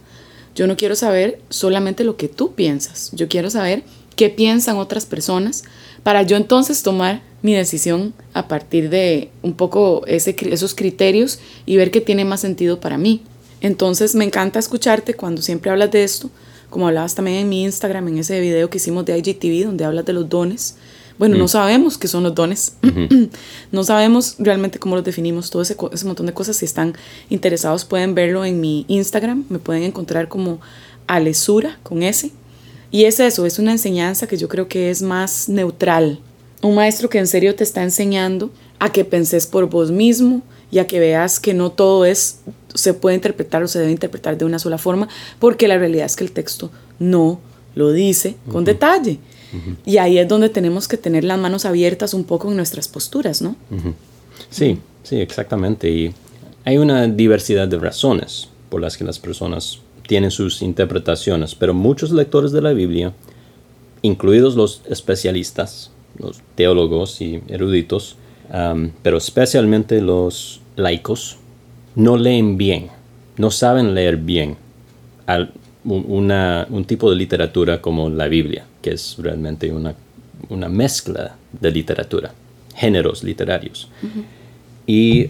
yo 0.55 0.67
no 0.67 0.77
quiero 0.77 0.97
saber 0.97 1.41
solamente 1.51 2.03
lo 2.03 2.17
que 2.17 2.29
tú 2.29 2.55
piensas, 2.55 3.11
yo 3.13 3.29
quiero 3.29 3.51
saber 3.51 3.85
qué 4.17 4.31
piensan 4.31 4.79
otras 4.79 5.07
personas 5.07 5.65
para 6.03 6.23
yo 6.23 6.37
entonces 6.37 6.83
tomar 6.83 7.21
mi 7.43 7.55
decisión 7.55 8.15
a 8.33 8.49
partir 8.49 8.91
de 8.91 9.31
un 9.43 9.55
poco 9.55 10.05
ese, 10.07 10.35
esos 10.51 10.75
criterios 10.75 11.39
y 11.67 11.77
ver 11.77 11.91
qué 11.91 12.01
tiene 12.01 12.25
más 12.25 12.41
sentido 12.41 12.81
para 12.81 12.99
mí. 12.99 13.23
Entonces 13.61 14.15
me 14.15 14.25
encanta 14.25 14.59
escucharte 14.59 15.15
cuando 15.15 15.43
siempre 15.43 15.71
hablas 15.71 15.91
de 15.91 16.05
esto, 16.05 16.31
como 16.77 16.89
hablabas 16.89 17.15
también 17.15 17.39
en 17.39 17.49
mi 17.49 17.65
Instagram, 17.65 18.07
en 18.09 18.19
ese 18.19 18.39
video 18.39 18.69
que 18.69 18.77
hicimos 18.77 19.07
de 19.07 19.17
IGTV, 19.17 19.65
donde 19.65 19.87
hablas 19.87 20.05
de 20.05 20.13
los 20.13 20.29
dones. 20.29 20.77
Bueno, 21.19 21.39
no 21.39 21.47
mm. 21.47 21.49
sabemos 21.49 21.97
qué 21.97 22.07
son 22.07 22.23
los 22.23 22.35
dones, 22.35 22.77
no 23.73 23.83
sabemos 23.83 24.37
realmente 24.39 24.79
cómo 24.79 24.95
los 24.95 25.03
definimos, 25.03 25.49
todo 25.49 25.63
ese, 25.63 25.75
ese, 25.91 26.05
montón 26.05 26.27
de 26.27 26.35
cosas. 26.35 26.59
Si 26.59 26.67
están 26.67 26.95
interesados 27.31 27.87
pueden 27.87 28.15
verlo 28.15 28.45
en 28.45 28.61
mi 28.61 28.85
Instagram, 28.89 29.47
me 29.49 29.59
pueden 29.59 29.85
encontrar 29.85 30.29
como 30.29 30.61
Alesura 31.07 31.79
con 31.83 32.03
S. 32.03 32.31
Y 32.91 33.05
es 33.05 33.21
eso, 33.21 33.47
es 33.47 33.59
una 33.59 33.73
enseñanza 33.73 34.27
que 34.27 34.37
yo 34.37 34.47
creo 34.47 34.69
que 34.69 34.91
es 34.91 35.01
más 35.01 35.49
neutral. 35.49 36.21
Un 36.61 36.75
maestro 36.75 37.09
que 37.09 37.17
en 37.17 37.27
serio 37.27 37.55
te 37.55 37.65
está 37.65 37.85
enseñando 37.85 38.51
a 38.81 38.93
que 38.93 39.07
penses 39.07 39.47
por 39.47 39.71
vos 39.71 39.91
mismo 39.91 40.43
y 40.71 40.81
a 40.81 40.87
que 40.87 41.01
veas 41.01 41.41
que 41.41 41.55
no 41.55 41.73
todo 41.73 42.05
es 42.05 42.41
se 42.77 42.95
puede 42.95 43.17
interpretar 43.17 43.63
o 43.63 43.69
se 43.69 43.79
debe 43.79 43.93
interpretar 43.93 44.39
de 44.39 44.45
una 44.45 44.59
sola 44.59 44.79
forma, 44.79 45.09
porque 45.39 45.69
la 45.69 45.79
realidad 45.79 46.07
es 46.07 46.17
que 46.17 46.25
el 46.25 46.33
texto 46.33 46.71
no 46.99 47.41
lo 47.75 47.93
dice 47.93 48.37
con 48.51 48.65
detalle. 48.65 49.19
Y 49.85 49.97
ahí 49.97 50.19
es 50.19 50.29
donde 50.29 50.49
tenemos 50.49 50.87
que 50.87 50.97
tener 50.97 51.25
las 51.25 51.39
manos 51.39 51.65
abiertas 51.65 52.15
un 52.15 52.25
poco 52.25 52.51
en 52.51 52.57
nuestras 52.57 52.89
posturas, 52.89 53.41
¿no? 53.41 53.57
Sí, 54.51 54.79
sí, 55.03 55.17
exactamente. 55.17 55.91
Y 55.91 56.15
hay 56.65 56.79
una 56.79 57.07
diversidad 57.07 57.67
de 57.69 57.79
razones 57.79 58.49
por 58.69 58.81
las 58.81 58.97
que 58.97 59.05
las 59.05 59.19
personas 59.19 59.79
tienen 60.07 60.31
sus 60.31 60.63
interpretaciones, 60.63 61.55
pero 61.55 61.75
muchos 61.75 62.11
lectores 62.11 62.53
de 62.53 62.61
la 62.61 62.73
Biblia, 62.73 63.13
incluidos 64.03 64.57
los 64.57 64.83
especialistas, 64.89 65.91
los 66.19 66.41
teólogos 66.55 67.21
y 67.21 67.43
eruditos, 67.49 68.17
pero 69.03 69.17
especialmente 69.17 70.01
los 70.01 70.61
laicos, 70.77 71.39
no 71.97 72.17
leen 72.17 72.57
bien, 72.57 72.89
no 73.37 73.51
saben 73.51 73.95
leer 73.95 74.17
bien 74.19 74.57
al, 75.27 75.53
un 75.85 76.85
tipo 76.87 77.11
de 77.11 77.17
literatura 77.17 77.81
como 77.81 78.09
la 78.09 78.29
Biblia, 78.29 78.65
que 78.81 78.91
es 78.93 79.17
realmente 79.19 79.73
una, 79.73 79.95
una 80.49 80.69
mezcla 80.69 81.37
de 81.61 81.71
literatura, 81.71 82.33
géneros 82.75 83.25
literarios. 83.25 83.89
Y 84.87 85.29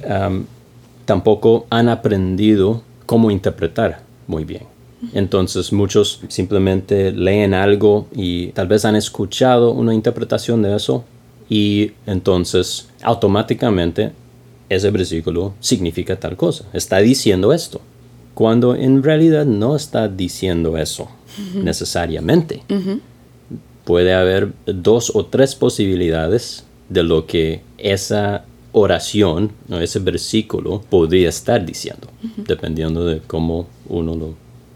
tampoco 1.05 1.67
han 1.71 1.89
aprendido 1.89 2.83
cómo 3.07 3.31
interpretar 3.31 4.01
muy 4.27 4.45
bien. 4.45 4.65
Entonces 5.13 5.73
muchos 5.73 6.21
simplemente 6.29 7.13
leen 7.13 7.55
algo 7.55 8.09
y 8.15 8.49
tal 8.49 8.67
vez 8.67 8.85
han 8.85 8.97
escuchado 8.97 9.73
una 9.73 9.95
interpretación 9.95 10.63
de 10.63 10.75
eso 10.75 11.05
y 11.49 11.93
entonces 12.07 12.89
automáticamente 13.03 14.13
ese 14.69 14.91
versículo 14.91 15.55
significa 15.61 16.19
tal 16.19 16.37
cosa, 16.37 16.65
está 16.73 16.99
diciendo 16.99 17.53
esto, 17.53 17.81
cuando 18.35 18.75
en 18.75 19.03
realidad 19.03 19.47
no 19.47 19.77
está 19.77 20.09
diciendo 20.09 20.77
eso 20.77 21.09
necesariamente. 21.55 22.63
Puede 23.85 24.15
haber 24.15 24.53
dos 24.67 25.13
o 25.15 25.27
tres 25.27 25.55
posibilidades 25.55 26.65
de 26.89 27.03
lo 27.03 27.27
que 27.27 27.61
esa 27.79 28.45
oración 28.73 29.53
o 29.71 29.77
ese 29.77 30.01
versículo 30.01 30.83
podría 30.91 31.29
estar 31.29 31.65
diciendo, 31.65 32.09
dependiendo 32.37 33.07
de 33.07 33.21
cómo 33.21 33.67
uno 33.89 34.15
lo, 34.15 34.35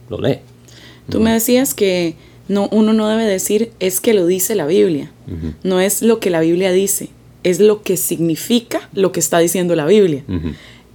lo 0.09 0.21
lee. 0.27 0.39
Tú 1.11 1.21
me 1.21 1.33
decías 1.33 1.75
que 1.75 2.15
no, 2.49 2.69
uno 2.73 2.93
no 2.93 3.09
debe 3.09 3.25
decir 3.25 3.73
es 3.79 4.01
que 4.01 4.15
lo 4.15 4.27
dice 4.27 4.55
la 4.55 4.67
Biblia, 4.67 5.13
no 5.63 5.81
es 5.81 6.03
lo 6.03 6.19
que 6.19 6.31
la 6.31 6.41
Biblia 6.41 6.73
dice, 6.73 7.11
es 7.45 7.61
lo 7.61 7.83
que 7.83 7.97
significa 7.97 8.89
lo 8.93 9.13
que 9.13 9.21
está 9.21 9.39
diciendo 9.39 9.75
la 9.77 9.87
Biblia. 9.87 10.25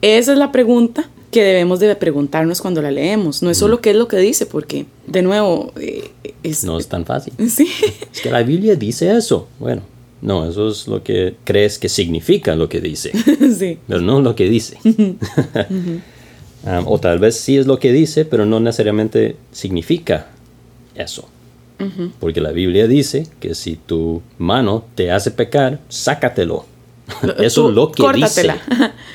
Esa 0.02 0.34
es 0.34 0.38
la 0.38 0.52
pregunta 0.52 1.10
que 1.32 1.44
debemos 1.44 1.80
de 1.80 1.94
preguntarnos 1.96 2.62
cuando 2.62 2.82
la 2.82 2.92
leemos. 2.92 3.44
No 3.44 3.50
es 3.50 3.58
solo 3.58 3.82
qué 3.82 3.90
es 3.90 3.96
lo 3.96 4.08
que 4.08 4.18
dice, 4.18 4.46
porque, 4.46 4.86
de 5.06 5.22
nuevo, 5.22 5.74
eh, 5.80 6.12
es... 6.44 6.64
No 6.64 6.78
es 6.78 6.88
tan 6.88 7.06
fácil. 7.06 7.34
Sí. 7.50 7.68
Es 8.14 8.22
que 8.22 8.32
la 8.32 8.42
Biblia 8.44 8.76
dice 8.76 9.16
eso. 9.16 9.48
Bueno, 9.60 9.82
no, 10.22 10.50
eso 10.50 10.70
es 10.70 10.88
lo 10.88 11.04
que 11.04 11.36
crees 11.44 11.78
que 11.78 11.90
significa 11.90 12.56
lo 12.56 12.70
que 12.70 12.80
dice. 12.80 13.12
sí. 13.58 13.80
Pero 13.88 14.02
no 14.02 14.22
lo 14.22 14.36
que 14.36 14.50
dice. 14.50 14.78
Ah, 16.68 16.82
o 16.84 16.98
tal 17.00 17.20
vez 17.20 17.36
sí 17.36 17.58
es 17.58 17.68
lo 17.68 17.78
que 17.78 17.92
dice, 17.92 18.26
pero 18.26 18.44
no 18.44 18.60
necesariamente 18.60 19.36
significa 19.52 20.32
eso. 20.96 21.30
Porque 22.20 22.42
la 22.42 22.52
Biblia 22.52 22.88
dice 22.88 23.28
que 23.40 23.56
si 23.56 23.76
tu 23.76 24.22
mano 24.38 24.86
te 24.96 25.12
hace 25.12 25.32
pecar, 25.32 25.80
sácatelo. 25.90 26.66
Eso 27.38 27.70
es 27.70 27.76
lo 27.76 27.92
que 27.92 28.04
dice. 28.14 28.48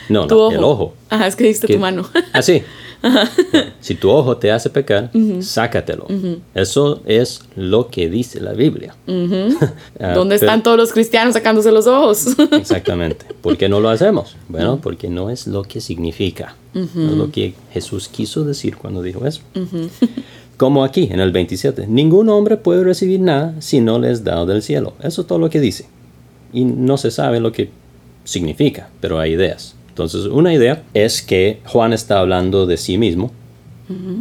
No, 0.09 0.27
no, 0.27 0.51
el 0.51 0.63
ojo. 0.63 0.95
Ajá, 1.09 1.27
es 1.27 1.37
que 1.37 1.45
diste 1.45 1.67
tu 1.67 1.79
mano. 1.79 2.09
Ah, 2.33 2.43
sí. 2.43 2.63
Si 3.81 3.95
tu 3.95 4.11
ojo 4.11 4.37
te 4.37 4.53
hace 4.53 4.69
pecar, 4.69 5.11
sácatelo. 5.41 6.07
Eso 6.55 7.01
es 7.07 7.41
lo 7.57 7.89
que 7.89 8.11
dice 8.11 8.41
la 8.41 8.53
Biblia. 8.53 8.95
Ah, 9.99 10.15
¿Dónde 10.15 10.37
están 10.37 10.63
todos 10.63 10.77
los 10.79 10.93
cristianos 10.93 11.35
sacándose 11.35 11.71
los 11.73 11.87
ojos? 11.87 12.27
exactamente. 12.53 13.27
¿Por 13.43 13.57
qué 13.57 13.69
no 13.69 13.81
lo 13.81 13.89
hacemos? 13.89 14.37
Bueno, 14.49 14.79
porque 14.83 15.09
no 15.09 15.31
es 15.31 15.47
lo 15.47 15.63
que 15.63 15.81
significa. 15.81 16.55
No 16.75 16.83
es 16.85 17.17
lo 17.17 17.31
que 17.31 17.55
Jesús 17.73 18.09
quiso 18.09 18.45
decir 18.45 18.77
cuando 18.77 19.03
dijo 19.03 19.27
eso. 19.27 19.41
Como 20.61 20.85
aquí 20.85 21.09
en 21.11 21.21
el 21.21 21.33
27, 21.33 21.87
ningún 21.87 22.29
hombre 22.29 22.59
puede 22.59 22.85
recibir 22.85 23.19
nada 23.19 23.55
si 23.61 23.81
no 23.81 23.99
le 23.99 24.11
es 24.11 24.25
dado 24.25 24.45
del 24.45 24.61
cielo. 24.61 24.93
Eso 25.03 25.23
es 25.23 25.27
todo 25.27 25.39
lo 25.39 25.49
que 25.49 25.59
dice. 25.59 25.87
Y 26.53 26.67
no 26.67 26.99
se 26.99 27.11
sabe 27.11 27.41
lo 27.41 27.51
que 27.51 27.71
significa, 28.25 28.91
pero 29.01 29.19
hay 29.19 29.33
ideas. 29.33 29.75
Entonces, 29.89 30.27
una 30.27 30.53
idea 30.53 30.83
es 30.93 31.23
que 31.23 31.61
Juan 31.65 31.95
está 31.95 32.19
hablando 32.19 32.67
de 32.67 32.77
sí 32.77 32.99
mismo 32.99 33.31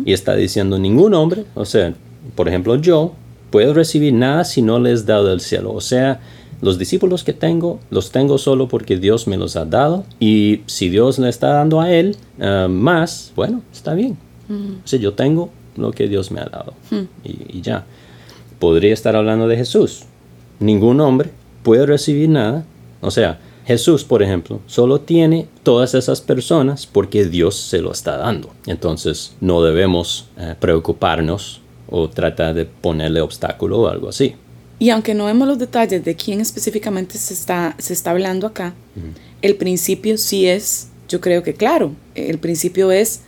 y 0.05 0.13
está 0.13 0.33
diciendo 0.33 0.79
ningún 0.79 1.13
hombre, 1.13 1.43
o 1.55 1.65
sea, 1.65 1.93
por 2.35 2.47
ejemplo, 2.47 2.77
yo 2.77 3.15
puedo 3.51 3.73
recibir 3.73 4.13
nada 4.13 4.45
si 4.45 4.61
no 4.61 4.79
le 4.79 4.93
es 4.93 5.05
dado 5.05 5.25
del 5.25 5.41
cielo. 5.41 5.73
O 5.73 5.81
sea, 5.81 6.21
los 6.61 6.79
discípulos 6.79 7.25
que 7.25 7.33
tengo, 7.33 7.81
los 7.89 8.11
tengo 8.11 8.37
solo 8.37 8.69
porque 8.69 8.95
Dios 8.95 9.27
me 9.27 9.35
los 9.35 9.57
ha 9.57 9.65
dado. 9.65 10.05
Y 10.21 10.61
si 10.67 10.87
Dios 10.87 11.19
le 11.19 11.27
está 11.27 11.49
dando 11.49 11.81
a 11.81 11.91
él 11.91 12.15
eh, 12.39 12.67
más, 12.69 13.33
bueno, 13.35 13.61
está 13.73 13.93
bien. 13.93 14.17
O 14.49 14.87
sea, 14.87 14.97
yo 14.97 15.13
tengo 15.13 15.51
lo 15.79 15.91
que 15.91 16.07
Dios 16.07 16.31
me 16.31 16.41
ha 16.41 16.45
dado. 16.45 16.73
Hmm. 16.89 17.05
Y, 17.23 17.61
ya. 17.61 17.85
Podría 18.59 18.93
estar 18.93 19.15
hablando 19.15 19.47
de 19.47 19.55
Jesús. 19.55 20.03
Ningún 20.59 20.99
hombre 20.99 21.31
puede 21.63 21.85
recibir 21.85 22.29
nada. 22.29 22.65
O 23.01 23.11
sea, 23.11 23.39
Jesús, 23.65 24.03
por 24.03 24.21
ejemplo, 24.21 24.59
solo 24.65 24.99
tiene 24.99 25.47
todas 25.63 25.93
esas 25.93 26.21
personas 26.21 26.85
porque 26.85 27.25
Dios 27.25 27.55
se 27.55 27.81
lo 27.81 27.91
está 27.91 28.17
dando. 28.17 28.49
Entonces, 28.65 29.35
no 29.39 29.63
debemos 29.63 30.27
eh, 30.37 30.55
preocuparnos 30.59 31.61
o 31.87 32.09
tratar 32.09 32.53
de 32.53 32.65
ponerle 32.65 33.21
obstáculo 33.21 33.79
o 33.79 33.87
algo 33.87 34.09
así. 34.09 34.35
Y 34.79 34.89
aunque 34.91 35.13
no 35.13 35.25
vemos 35.25 35.47
los 35.47 35.59
detalles 35.59 36.03
de 36.05 36.15
quién 36.15 36.39
específicamente 36.39 37.17
se 37.17 37.33
está, 37.33 37.75
se 37.79 37.93
está 37.93 38.11
hablando 38.11 38.47
acá, 38.47 38.73
el 39.41 39.55
principio 39.55 40.17
sí 40.17 40.47
es, 40.47 40.87
yo 41.09 41.19
creo 41.19 41.43
que 41.43 41.53
claro, 41.53 41.91
el 42.15 42.39
principio 42.39 42.91
es 42.91 43.21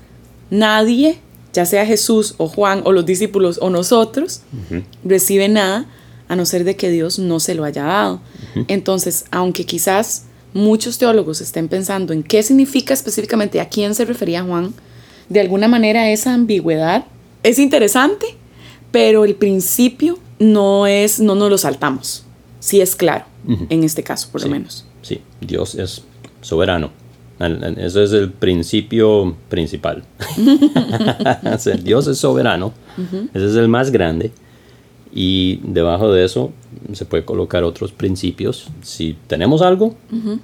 nadie 0.49 1.19
ya 1.53 1.65
sea 1.65 1.85
Jesús 1.85 2.35
o 2.37 2.47
Juan 2.47 2.81
o 2.85 2.91
los 2.91 3.05
discípulos 3.05 3.59
o 3.61 3.69
nosotros, 3.69 4.41
recibe 5.03 5.49
nada 5.49 5.85
a 6.27 6.35
no 6.35 6.45
ser 6.45 6.63
de 6.63 6.75
que 6.75 6.89
Dios 6.89 7.19
no 7.19 7.39
se 7.39 7.55
lo 7.55 7.63
haya 7.63 7.83
dado. 7.83 8.21
Entonces, 8.67 9.25
aunque 9.31 9.65
quizás 9.65 10.25
muchos 10.53 10.97
teólogos 10.97 11.41
estén 11.41 11.67
pensando 11.67 12.13
en 12.13 12.23
qué 12.23 12.43
significa 12.43 12.93
específicamente 12.93 13.59
a 13.59 13.69
quién 13.69 13.95
se 13.95 14.05
refería 14.05 14.43
Juan, 14.43 14.73
de 15.29 15.39
alguna 15.39 15.67
manera 15.67 16.09
esa 16.09 16.33
ambigüedad 16.33 17.05
es 17.43 17.59
interesante, 17.59 18.25
pero 18.91 19.25
el 19.25 19.35
principio 19.35 20.19
no 20.39 20.87
es, 20.87 21.19
no 21.19 21.35
nos 21.35 21.49
lo 21.49 21.57
saltamos. 21.57 22.25
Sí 22.59 22.81
es 22.81 22.95
claro, 22.95 23.25
en 23.69 23.83
este 23.83 24.03
caso 24.03 24.29
por 24.31 24.41
lo 24.41 24.49
menos. 24.49 24.85
Sí, 25.01 25.21
Dios 25.41 25.75
es 25.75 26.03
soberano. 26.41 26.91
Eso 27.77 28.04
es 28.04 28.13
el 28.13 28.32
principio 28.32 29.36
principal. 29.49 30.04
Dios 31.84 32.08
es 32.08 32.17
soberano. 32.17 32.73
Ese 33.34 33.45
es 33.47 33.56
el 33.56 33.67
más 33.67 33.91
grande. 33.91 34.32
Y 35.13 35.60
debajo 35.63 36.12
de 36.12 36.23
eso 36.23 36.51
se 36.93 37.06
puede 37.06 37.25
colocar 37.25 37.63
otros 37.63 37.91
principios. 37.91 38.67
Si 38.82 39.17
tenemos 39.27 39.62
algo, 39.62 39.95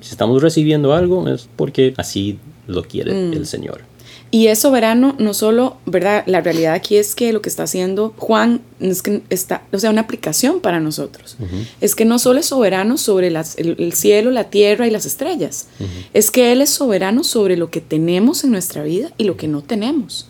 si 0.01 0.11
estamos 0.11 0.41
recibiendo 0.41 0.93
algo, 0.93 1.27
es 1.29 1.47
porque 1.55 1.93
así 1.97 2.39
lo 2.67 2.83
quiere 2.83 3.13
mm. 3.13 3.33
el 3.33 3.45
Señor. 3.45 3.81
Y 4.29 4.47
es 4.47 4.59
soberano 4.59 5.15
no 5.19 5.33
solo, 5.33 5.77
¿verdad? 5.85 6.23
La 6.25 6.41
realidad 6.41 6.73
aquí 6.73 6.97
es 6.97 7.15
que 7.15 7.31
lo 7.31 7.41
que 7.41 7.47
está 7.47 7.63
haciendo 7.63 8.13
Juan 8.17 8.61
es 8.79 9.01
que 9.01 9.21
está, 9.29 9.63
o 9.71 9.79
sea, 9.79 9.89
una 9.89 10.01
aplicación 10.01 10.59
para 10.59 10.79
nosotros. 10.81 11.37
Es 11.79 11.95
que 11.95 12.03
no 12.03 12.19
solo 12.19 12.39
es 12.39 12.47
soberano 12.47 12.97
sobre 12.97 13.29
las, 13.29 13.57
el, 13.57 13.93
cielo, 13.93 14.31
la 14.31 14.49
tierra 14.49 14.85
y 14.85 14.91
las 14.91 15.05
estrellas. 15.05 15.67
Es 16.13 16.29
que 16.29 16.51
Él 16.51 16.61
es 16.61 16.69
soberano 16.69 17.23
sobre 17.23 17.55
lo 17.55 17.69
que 17.69 17.79
tenemos 17.79 18.43
en 18.43 18.51
nuestra 18.51 18.83
vida 18.83 19.11
y 19.17 19.23
lo 19.23 19.37
que 19.37 19.47
no 19.47 19.61
tenemos. 19.61 20.27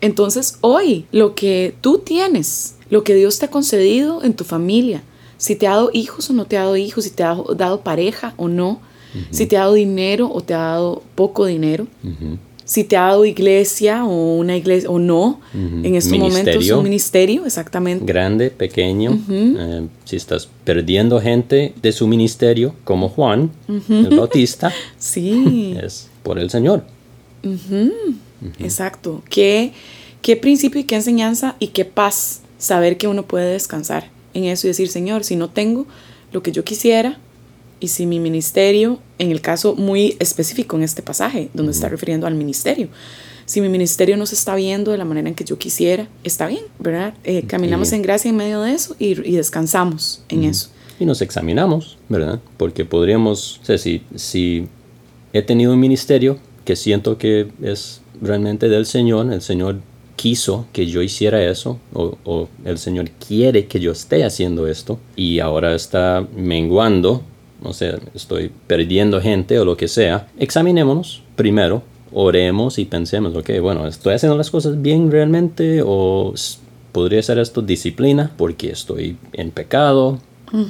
Entonces, 0.00 0.58
hoy, 0.60 1.06
lo 1.12 1.34
que 1.34 1.74
tú 1.80 1.98
tienes, 1.98 2.74
lo 2.90 3.04
que 3.04 3.14
Dios 3.14 3.38
te 3.38 3.46
ha 3.46 3.50
concedido 3.50 4.24
en 4.24 4.34
tu 4.34 4.44
familia, 4.44 5.02
si 5.36 5.54
te 5.54 5.68
ha 5.68 5.70
dado 5.70 5.90
hijos 5.92 6.30
o 6.30 6.32
no 6.32 6.46
te 6.46 6.56
ha 6.56 6.62
dado 6.62 6.76
hijos, 6.76 7.04
si 7.04 7.10
te 7.10 7.22
ha 7.22 7.36
dado 7.56 7.80
pareja 7.82 8.34
o 8.36 8.48
no, 8.48 8.80
si 9.30 9.46
te 9.46 9.56
ha 9.56 9.60
dado 9.60 9.74
dinero 9.74 10.28
o 10.32 10.40
te 10.40 10.54
ha 10.54 10.58
dado 10.58 11.02
poco 11.14 11.46
dinero 11.46 11.86
si 12.64 12.84
te 12.84 12.96
ha 12.96 13.02
dado 13.02 13.24
iglesia 13.24 14.04
o 14.04 14.36
una 14.36 14.56
iglesia 14.56 14.88
o 14.88 14.98
no, 14.98 15.40
en 15.52 15.94
estos 15.94 16.18
momentos 16.18 16.70
un 16.70 16.84
ministerio, 16.84 17.44
exactamente. 17.44 18.04
Grande, 18.06 18.50
pequeño. 18.50 19.18
Eh, 19.30 19.86
si 20.04 20.16
estás 20.16 20.48
perdiendo 20.64 21.20
gente 21.20 21.74
de 21.80 21.92
su 21.92 22.06
ministerio, 22.06 22.74
como 22.84 23.08
Juan, 23.10 23.50
el 23.68 24.16
Bautista, 24.16 24.72
sí. 24.98 25.76
es 25.82 26.08
por 26.22 26.38
el 26.38 26.48
Señor. 26.48 26.84
Exacto. 28.58 29.22
¿Qué, 29.28 29.72
qué 30.22 30.36
principio 30.36 30.80
y 30.80 30.84
qué 30.84 30.94
enseñanza 30.94 31.56
y 31.58 31.68
qué 31.68 31.84
paz 31.84 32.40
saber 32.58 32.96
que 32.96 33.08
uno 33.08 33.24
puede 33.24 33.52
descansar 33.52 34.10
en 34.32 34.44
eso 34.44 34.66
y 34.66 34.70
decir, 34.70 34.88
Señor, 34.88 35.24
si 35.24 35.36
no 35.36 35.50
tengo 35.50 35.86
lo 36.32 36.42
que 36.42 36.50
yo 36.50 36.64
quisiera, 36.64 37.18
y 37.84 37.88
si 37.88 38.06
mi 38.06 38.18
ministerio, 38.18 38.98
en 39.18 39.30
el 39.30 39.42
caso 39.42 39.74
muy 39.74 40.16
específico 40.18 40.74
en 40.76 40.84
este 40.84 41.02
pasaje, 41.02 41.50
donde 41.52 41.72
está 41.72 41.90
refiriendo 41.90 42.26
al 42.26 42.34
ministerio, 42.34 42.88
si 43.44 43.60
mi 43.60 43.68
ministerio 43.68 44.16
no 44.16 44.24
se 44.24 44.36
está 44.36 44.54
viendo 44.54 44.90
de 44.90 44.96
la 44.96 45.04
manera 45.04 45.28
en 45.28 45.34
que 45.34 45.44
yo 45.44 45.58
quisiera, 45.58 46.08
está 46.24 46.46
bien, 46.46 46.62
¿verdad? 46.78 47.12
Eh, 47.24 47.44
caminamos 47.46 47.92
en 47.92 48.00
gracia 48.00 48.30
en 48.30 48.36
medio 48.36 48.62
de 48.62 48.72
eso 48.72 48.96
y, 48.98 49.12
descansamos 49.32 50.22
en 50.30 50.44
eso. 50.44 50.70
Y 50.98 51.04
nos 51.04 51.20
examinamos, 51.20 51.98
¿verdad? 52.08 52.40
Porque 52.56 52.86
podríamos, 52.86 53.60
o 53.62 53.66
sea, 53.66 53.76
si, 53.76 54.00
si 54.14 54.66
he 55.34 55.42
tenido 55.42 55.74
un 55.74 55.80
ministerio 55.80 56.38
que 56.64 56.74
siento 56.74 57.18
que 57.18 57.48
es 57.62 58.00
realmente 58.22 58.70
del 58.70 58.86
Señor, 58.86 59.30
el 59.30 59.42
Señor 59.42 59.76
quiso 60.16 60.66
que 60.72 60.86
yo 60.86 61.02
hiciera 61.02 61.44
eso 61.44 61.78
o, 61.92 62.16
o, 62.24 62.48
el 62.64 62.78
Señor 62.78 63.10
quiere 63.10 63.66
que 63.66 63.78
yo 63.78 63.92
esté 63.92 64.24
haciendo 64.24 64.68
esto 64.68 64.98
y 65.16 65.40
ahora 65.40 65.74
está 65.74 66.26
menguando 66.34 67.22
no 67.64 67.72
sé, 67.72 67.96
estoy 68.14 68.52
perdiendo 68.66 69.20
gente 69.20 69.58
o 69.58 69.64
lo 69.64 69.76
que 69.76 69.88
sea, 69.88 70.28
examinémonos 70.38 71.22
primero, 71.34 71.82
oremos 72.12 72.78
y 72.78 72.84
pensemos, 72.84 73.34
ok, 73.34 73.50
bueno, 73.60 73.86
¿estoy 73.86 74.14
haciendo 74.14 74.36
las 74.36 74.50
cosas 74.50 74.80
bien 74.80 75.10
realmente 75.10 75.82
o 75.84 76.32
podría 76.92 77.22
ser 77.22 77.38
esto 77.38 77.62
disciplina 77.62 78.30
porque 78.36 78.70
estoy 78.70 79.16
en 79.32 79.50
pecado? 79.50 80.20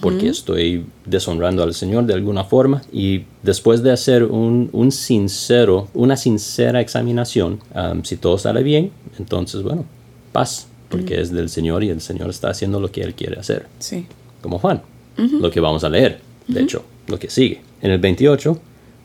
porque 0.01 0.29
estoy 0.29 0.87
deshonrando 1.05 1.63
al 1.63 1.75
Señor 1.75 2.07
de 2.07 2.15
alguna 2.15 2.45
forma. 2.45 2.81
Y 2.91 3.25
después 3.43 3.83
de 3.83 3.93
hacer 3.93 4.25
un, 4.25 4.71
un 4.73 4.91
sincero, 4.91 5.89
una 5.93 6.17
sincera 6.17 6.81
examinación, 6.81 7.61
um, 7.75 8.03
si 8.03 8.17
todo 8.17 8.39
sale 8.39 8.63
bien, 8.63 8.93
entonces, 9.19 9.63
bueno, 9.63 9.85
paz, 10.33 10.69
porque 10.89 11.21
es 11.21 11.31
del 11.31 11.51
Señor 11.51 11.85
y 11.85 11.91
el 11.91 12.01
Señor 12.01 12.31
está 12.31 12.49
haciendo 12.49 12.81
lo 12.81 12.91
que 12.91 13.03
Él 13.03 13.15
quiere 13.15 13.39
hacer. 13.39 13.67
Sí. 13.79 14.07
Como 14.41 14.59
Juan, 14.59 14.81
lo 15.19 15.51
que 15.51 15.61
vamos 15.61 15.85
a 15.85 15.91
leer 15.91 16.19
de 16.49 16.63
hecho, 16.63 16.85
lo 17.07 17.19
que 17.19 17.31
sigue. 17.31 17.61
En 17.83 17.91
el 17.91 17.99
28, 17.99 18.59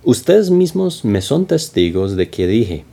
ustedes 0.03 0.49
mismos 0.49 1.03
me 1.05 1.21
son 1.21 1.45
testigos 1.45 2.15
de 2.15 2.29
que 2.29 2.47
dije, 2.47 2.85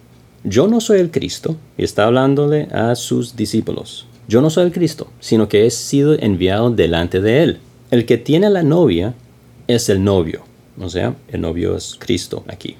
yo 0.44 0.68
no 0.68 0.80
soy 0.80 1.00
el 1.00 1.10
Cristo, 1.10 1.56
y 1.76 1.84
está 1.84 2.06
hablándole 2.06 2.68
a 2.72 2.94
sus 2.94 3.34
discípulos. 3.36 4.06
Yo 4.28 4.40
no 4.40 4.50
soy 4.50 4.66
el 4.66 4.72
Cristo, 4.72 5.08
sino 5.20 5.48
que 5.48 5.66
he 5.66 5.70
sido 5.70 6.14
enviado 6.14 6.70
delante 6.70 7.20
de 7.20 7.42
él. 7.42 7.58
El 7.90 8.06
que 8.06 8.18
tiene 8.18 8.50
la 8.50 8.62
novia 8.62 9.14
es 9.68 9.88
el 9.88 10.02
novio, 10.02 10.42
o 10.80 10.88
sea, 10.88 11.14
el 11.28 11.40
novio 11.40 11.76
es 11.76 11.96
Cristo 11.98 12.44
aquí. 12.48 12.76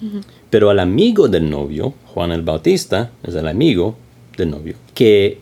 Pero 0.51 0.71
al 0.71 0.81
amigo 0.81 1.29
del 1.29 1.49
novio, 1.49 1.95
Juan 2.07 2.33
el 2.33 2.43
Bautista, 2.43 3.11
es 3.23 3.35
el 3.35 3.49
amigo 3.49 3.97
del 4.37 4.51
novio, 4.51 4.75
que 4.95 5.41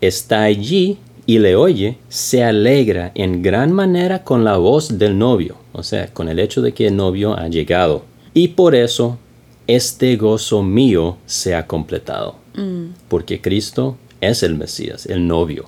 está 0.00 0.42
allí 0.42 0.98
y 1.26 1.38
le 1.38 1.56
oye, 1.56 1.98
se 2.08 2.42
alegra 2.42 3.12
en 3.14 3.42
gran 3.42 3.72
manera 3.72 4.24
con 4.24 4.44
la 4.44 4.56
voz 4.56 4.98
del 4.98 5.16
novio, 5.16 5.56
o 5.72 5.82
sea, 5.82 6.08
con 6.12 6.28
el 6.28 6.38
hecho 6.38 6.62
de 6.62 6.72
que 6.72 6.86
el 6.86 6.96
novio 6.96 7.36
ha 7.36 7.48
llegado. 7.48 8.04
Y 8.34 8.48
por 8.48 8.74
eso 8.74 9.18
este 9.66 10.16
gozo 10.16 10.62
mío 10.62 11.16
se 11.26 11.54
ha 11.54 11.66
completado, 11.66 12.36
mm. 12.54 12.86
porque 13.08 13.40
Cristo 13.40 13.96
es 14.20 14.42
el 14.42 14.54
Mesías, 14.54 15.06
el 15.06 15.26
novio, 15.26 15.66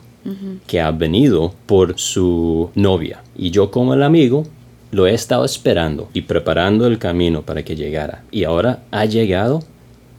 que 0.66 0.80
ha 0.80 0.90
venido 0.90 1.52
por 1.66 1.98
su 1.98 2.70
novia. 2.74 3.22
Y 3.36 3.50
yo 3.50 3.70
como 3.70 3.92
el 3.92 4.02
amigo 4.02 4.44
lo 4.90 5.06
he 5.06 5.12
estado 5.12 5.44
esperando 5.44 6.08
y 6.14 6.22
preparando 6.22 6.86
el 6.86 6.98
camino 6.98 7.42
para 7.42 7.62
que 7.62 7.76
llegara. 7.76 8.24
Y 8.30 8.44
ahora 8.44 8.84
ha 8.90 9.04
llegado 9.04 9.62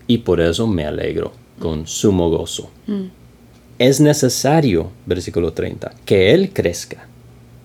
y 0.05 0.19
por 0.19 0.41
eso 0.41 0.67
me 0.67 0.85
alegro 0.85 1.31
con 1.59 1.87
sumo 1.87 2.29
gozo. 2.29 2.69
Mm 2.85 3.05
es 3.77 3.99
necesario, 3.99 4.89
versículo 5.05 5.53
30, 5.53 5.93
que 6.05 6.33
Él 6.33 6.51
crezca 6.53 7.07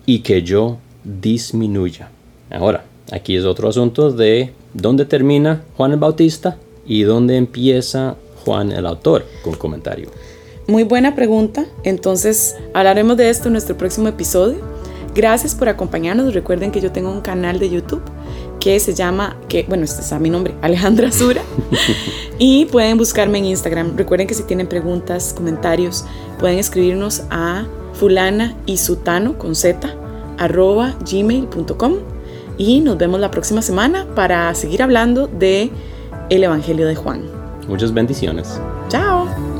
y 0.05 0.19
que 0.19 0.43
yo 0.43 0.77
disminuya. 1.03 2.09
Ahora, 2.49 2.85
aquí 3.11 3.35
es 3.35 3.45
otro 3.45 3.69
asunto 3.69 4.11
de 4.11 4.53
dónde 4.73 5.05
termina 5.05 5.63
Juan 5.77 5.91
el 5.91 5.99
Bautista 5.99 6.57
y 6.85 7.03
dónde 7.03 7.37
empieza 7.37 8.15
Juan 8.45 8.71
el 8.71 8.85
autor 8.85 9.25
con 9.43 9.55
comentario. 9.55 10.09
Muy 10.67 10.83
buena 10.83 11.15
pregunta. 11.15 11.65
Entonces 11.83 12.55
hablaremos 12.73 13.17
de 13.17 13.29
esto 13.29 13.47
en 13.47 13.53
nuestro 13.53 13.77
próximo 13.77 14.07
episodio. 14.07 14.59
Gracias 15.13 15.55
por 15.55 15.69
acompañarnos. 15.69 16.33
Recuerden 16.33 16.71
que 16.71 16.81
yo 16.81 16.91
tengo 16.91 17.11
un 17.11 17.21
canal 17.21 17.59
de 17.59 17.69
YouTube 17.69 18.01
que 18.59 18.79
se 18.79 18.93
llama, 18.93 19.37
que 19.49 19.65
bueno, 19.67 19.83
este 19.83 20.01
es 20.01 20.13
a 20.13 20.19
mi 20.19 20.29
nombre, 20.29 20.53
Alejandra 20.61 21.11
Sura. 21.11 21.41
y 22.39 22.65
pueden 22.65 22.97
buscarme 22.97 23.39
en 23.39 23.45
Instagram. 23.45 23.97
Recuerden 23.97 24.27
que 24.27 24.33
si 24.33 24.43
tienen 24.43 24.67
preguntas, 24.67 25.33
comentarios, 25.35 26.05
pueden 26.39 26.59
escribirnos 26.59 27.23
a 27.29 27.65
fulana 27.93 28.55
y 28.65 28.77
sutano 28.77 29.37
con 29.37 29.55
z 29.55 30.00
arroba 30.43 30.95
gmail.com 31.09 31.93
y 32.57 32.79
nos 32.81 32.97
vemos 32.97 33.19
la 33.19 33.31
próxima 33.31 33.61
semana 33.61 34.05
para 34.15 34.53
seguir 34.53 34.83
hablando 34.83 35.27
de 35.27 35.71
el 36.29 36.43
Evangelio 36.43 36.87
de 36.87 36.95
Juan. 36.95 37.23
Muchas 37.67 37.93
bendiciones. 37.93 38.59
Chao. 38.89 39.50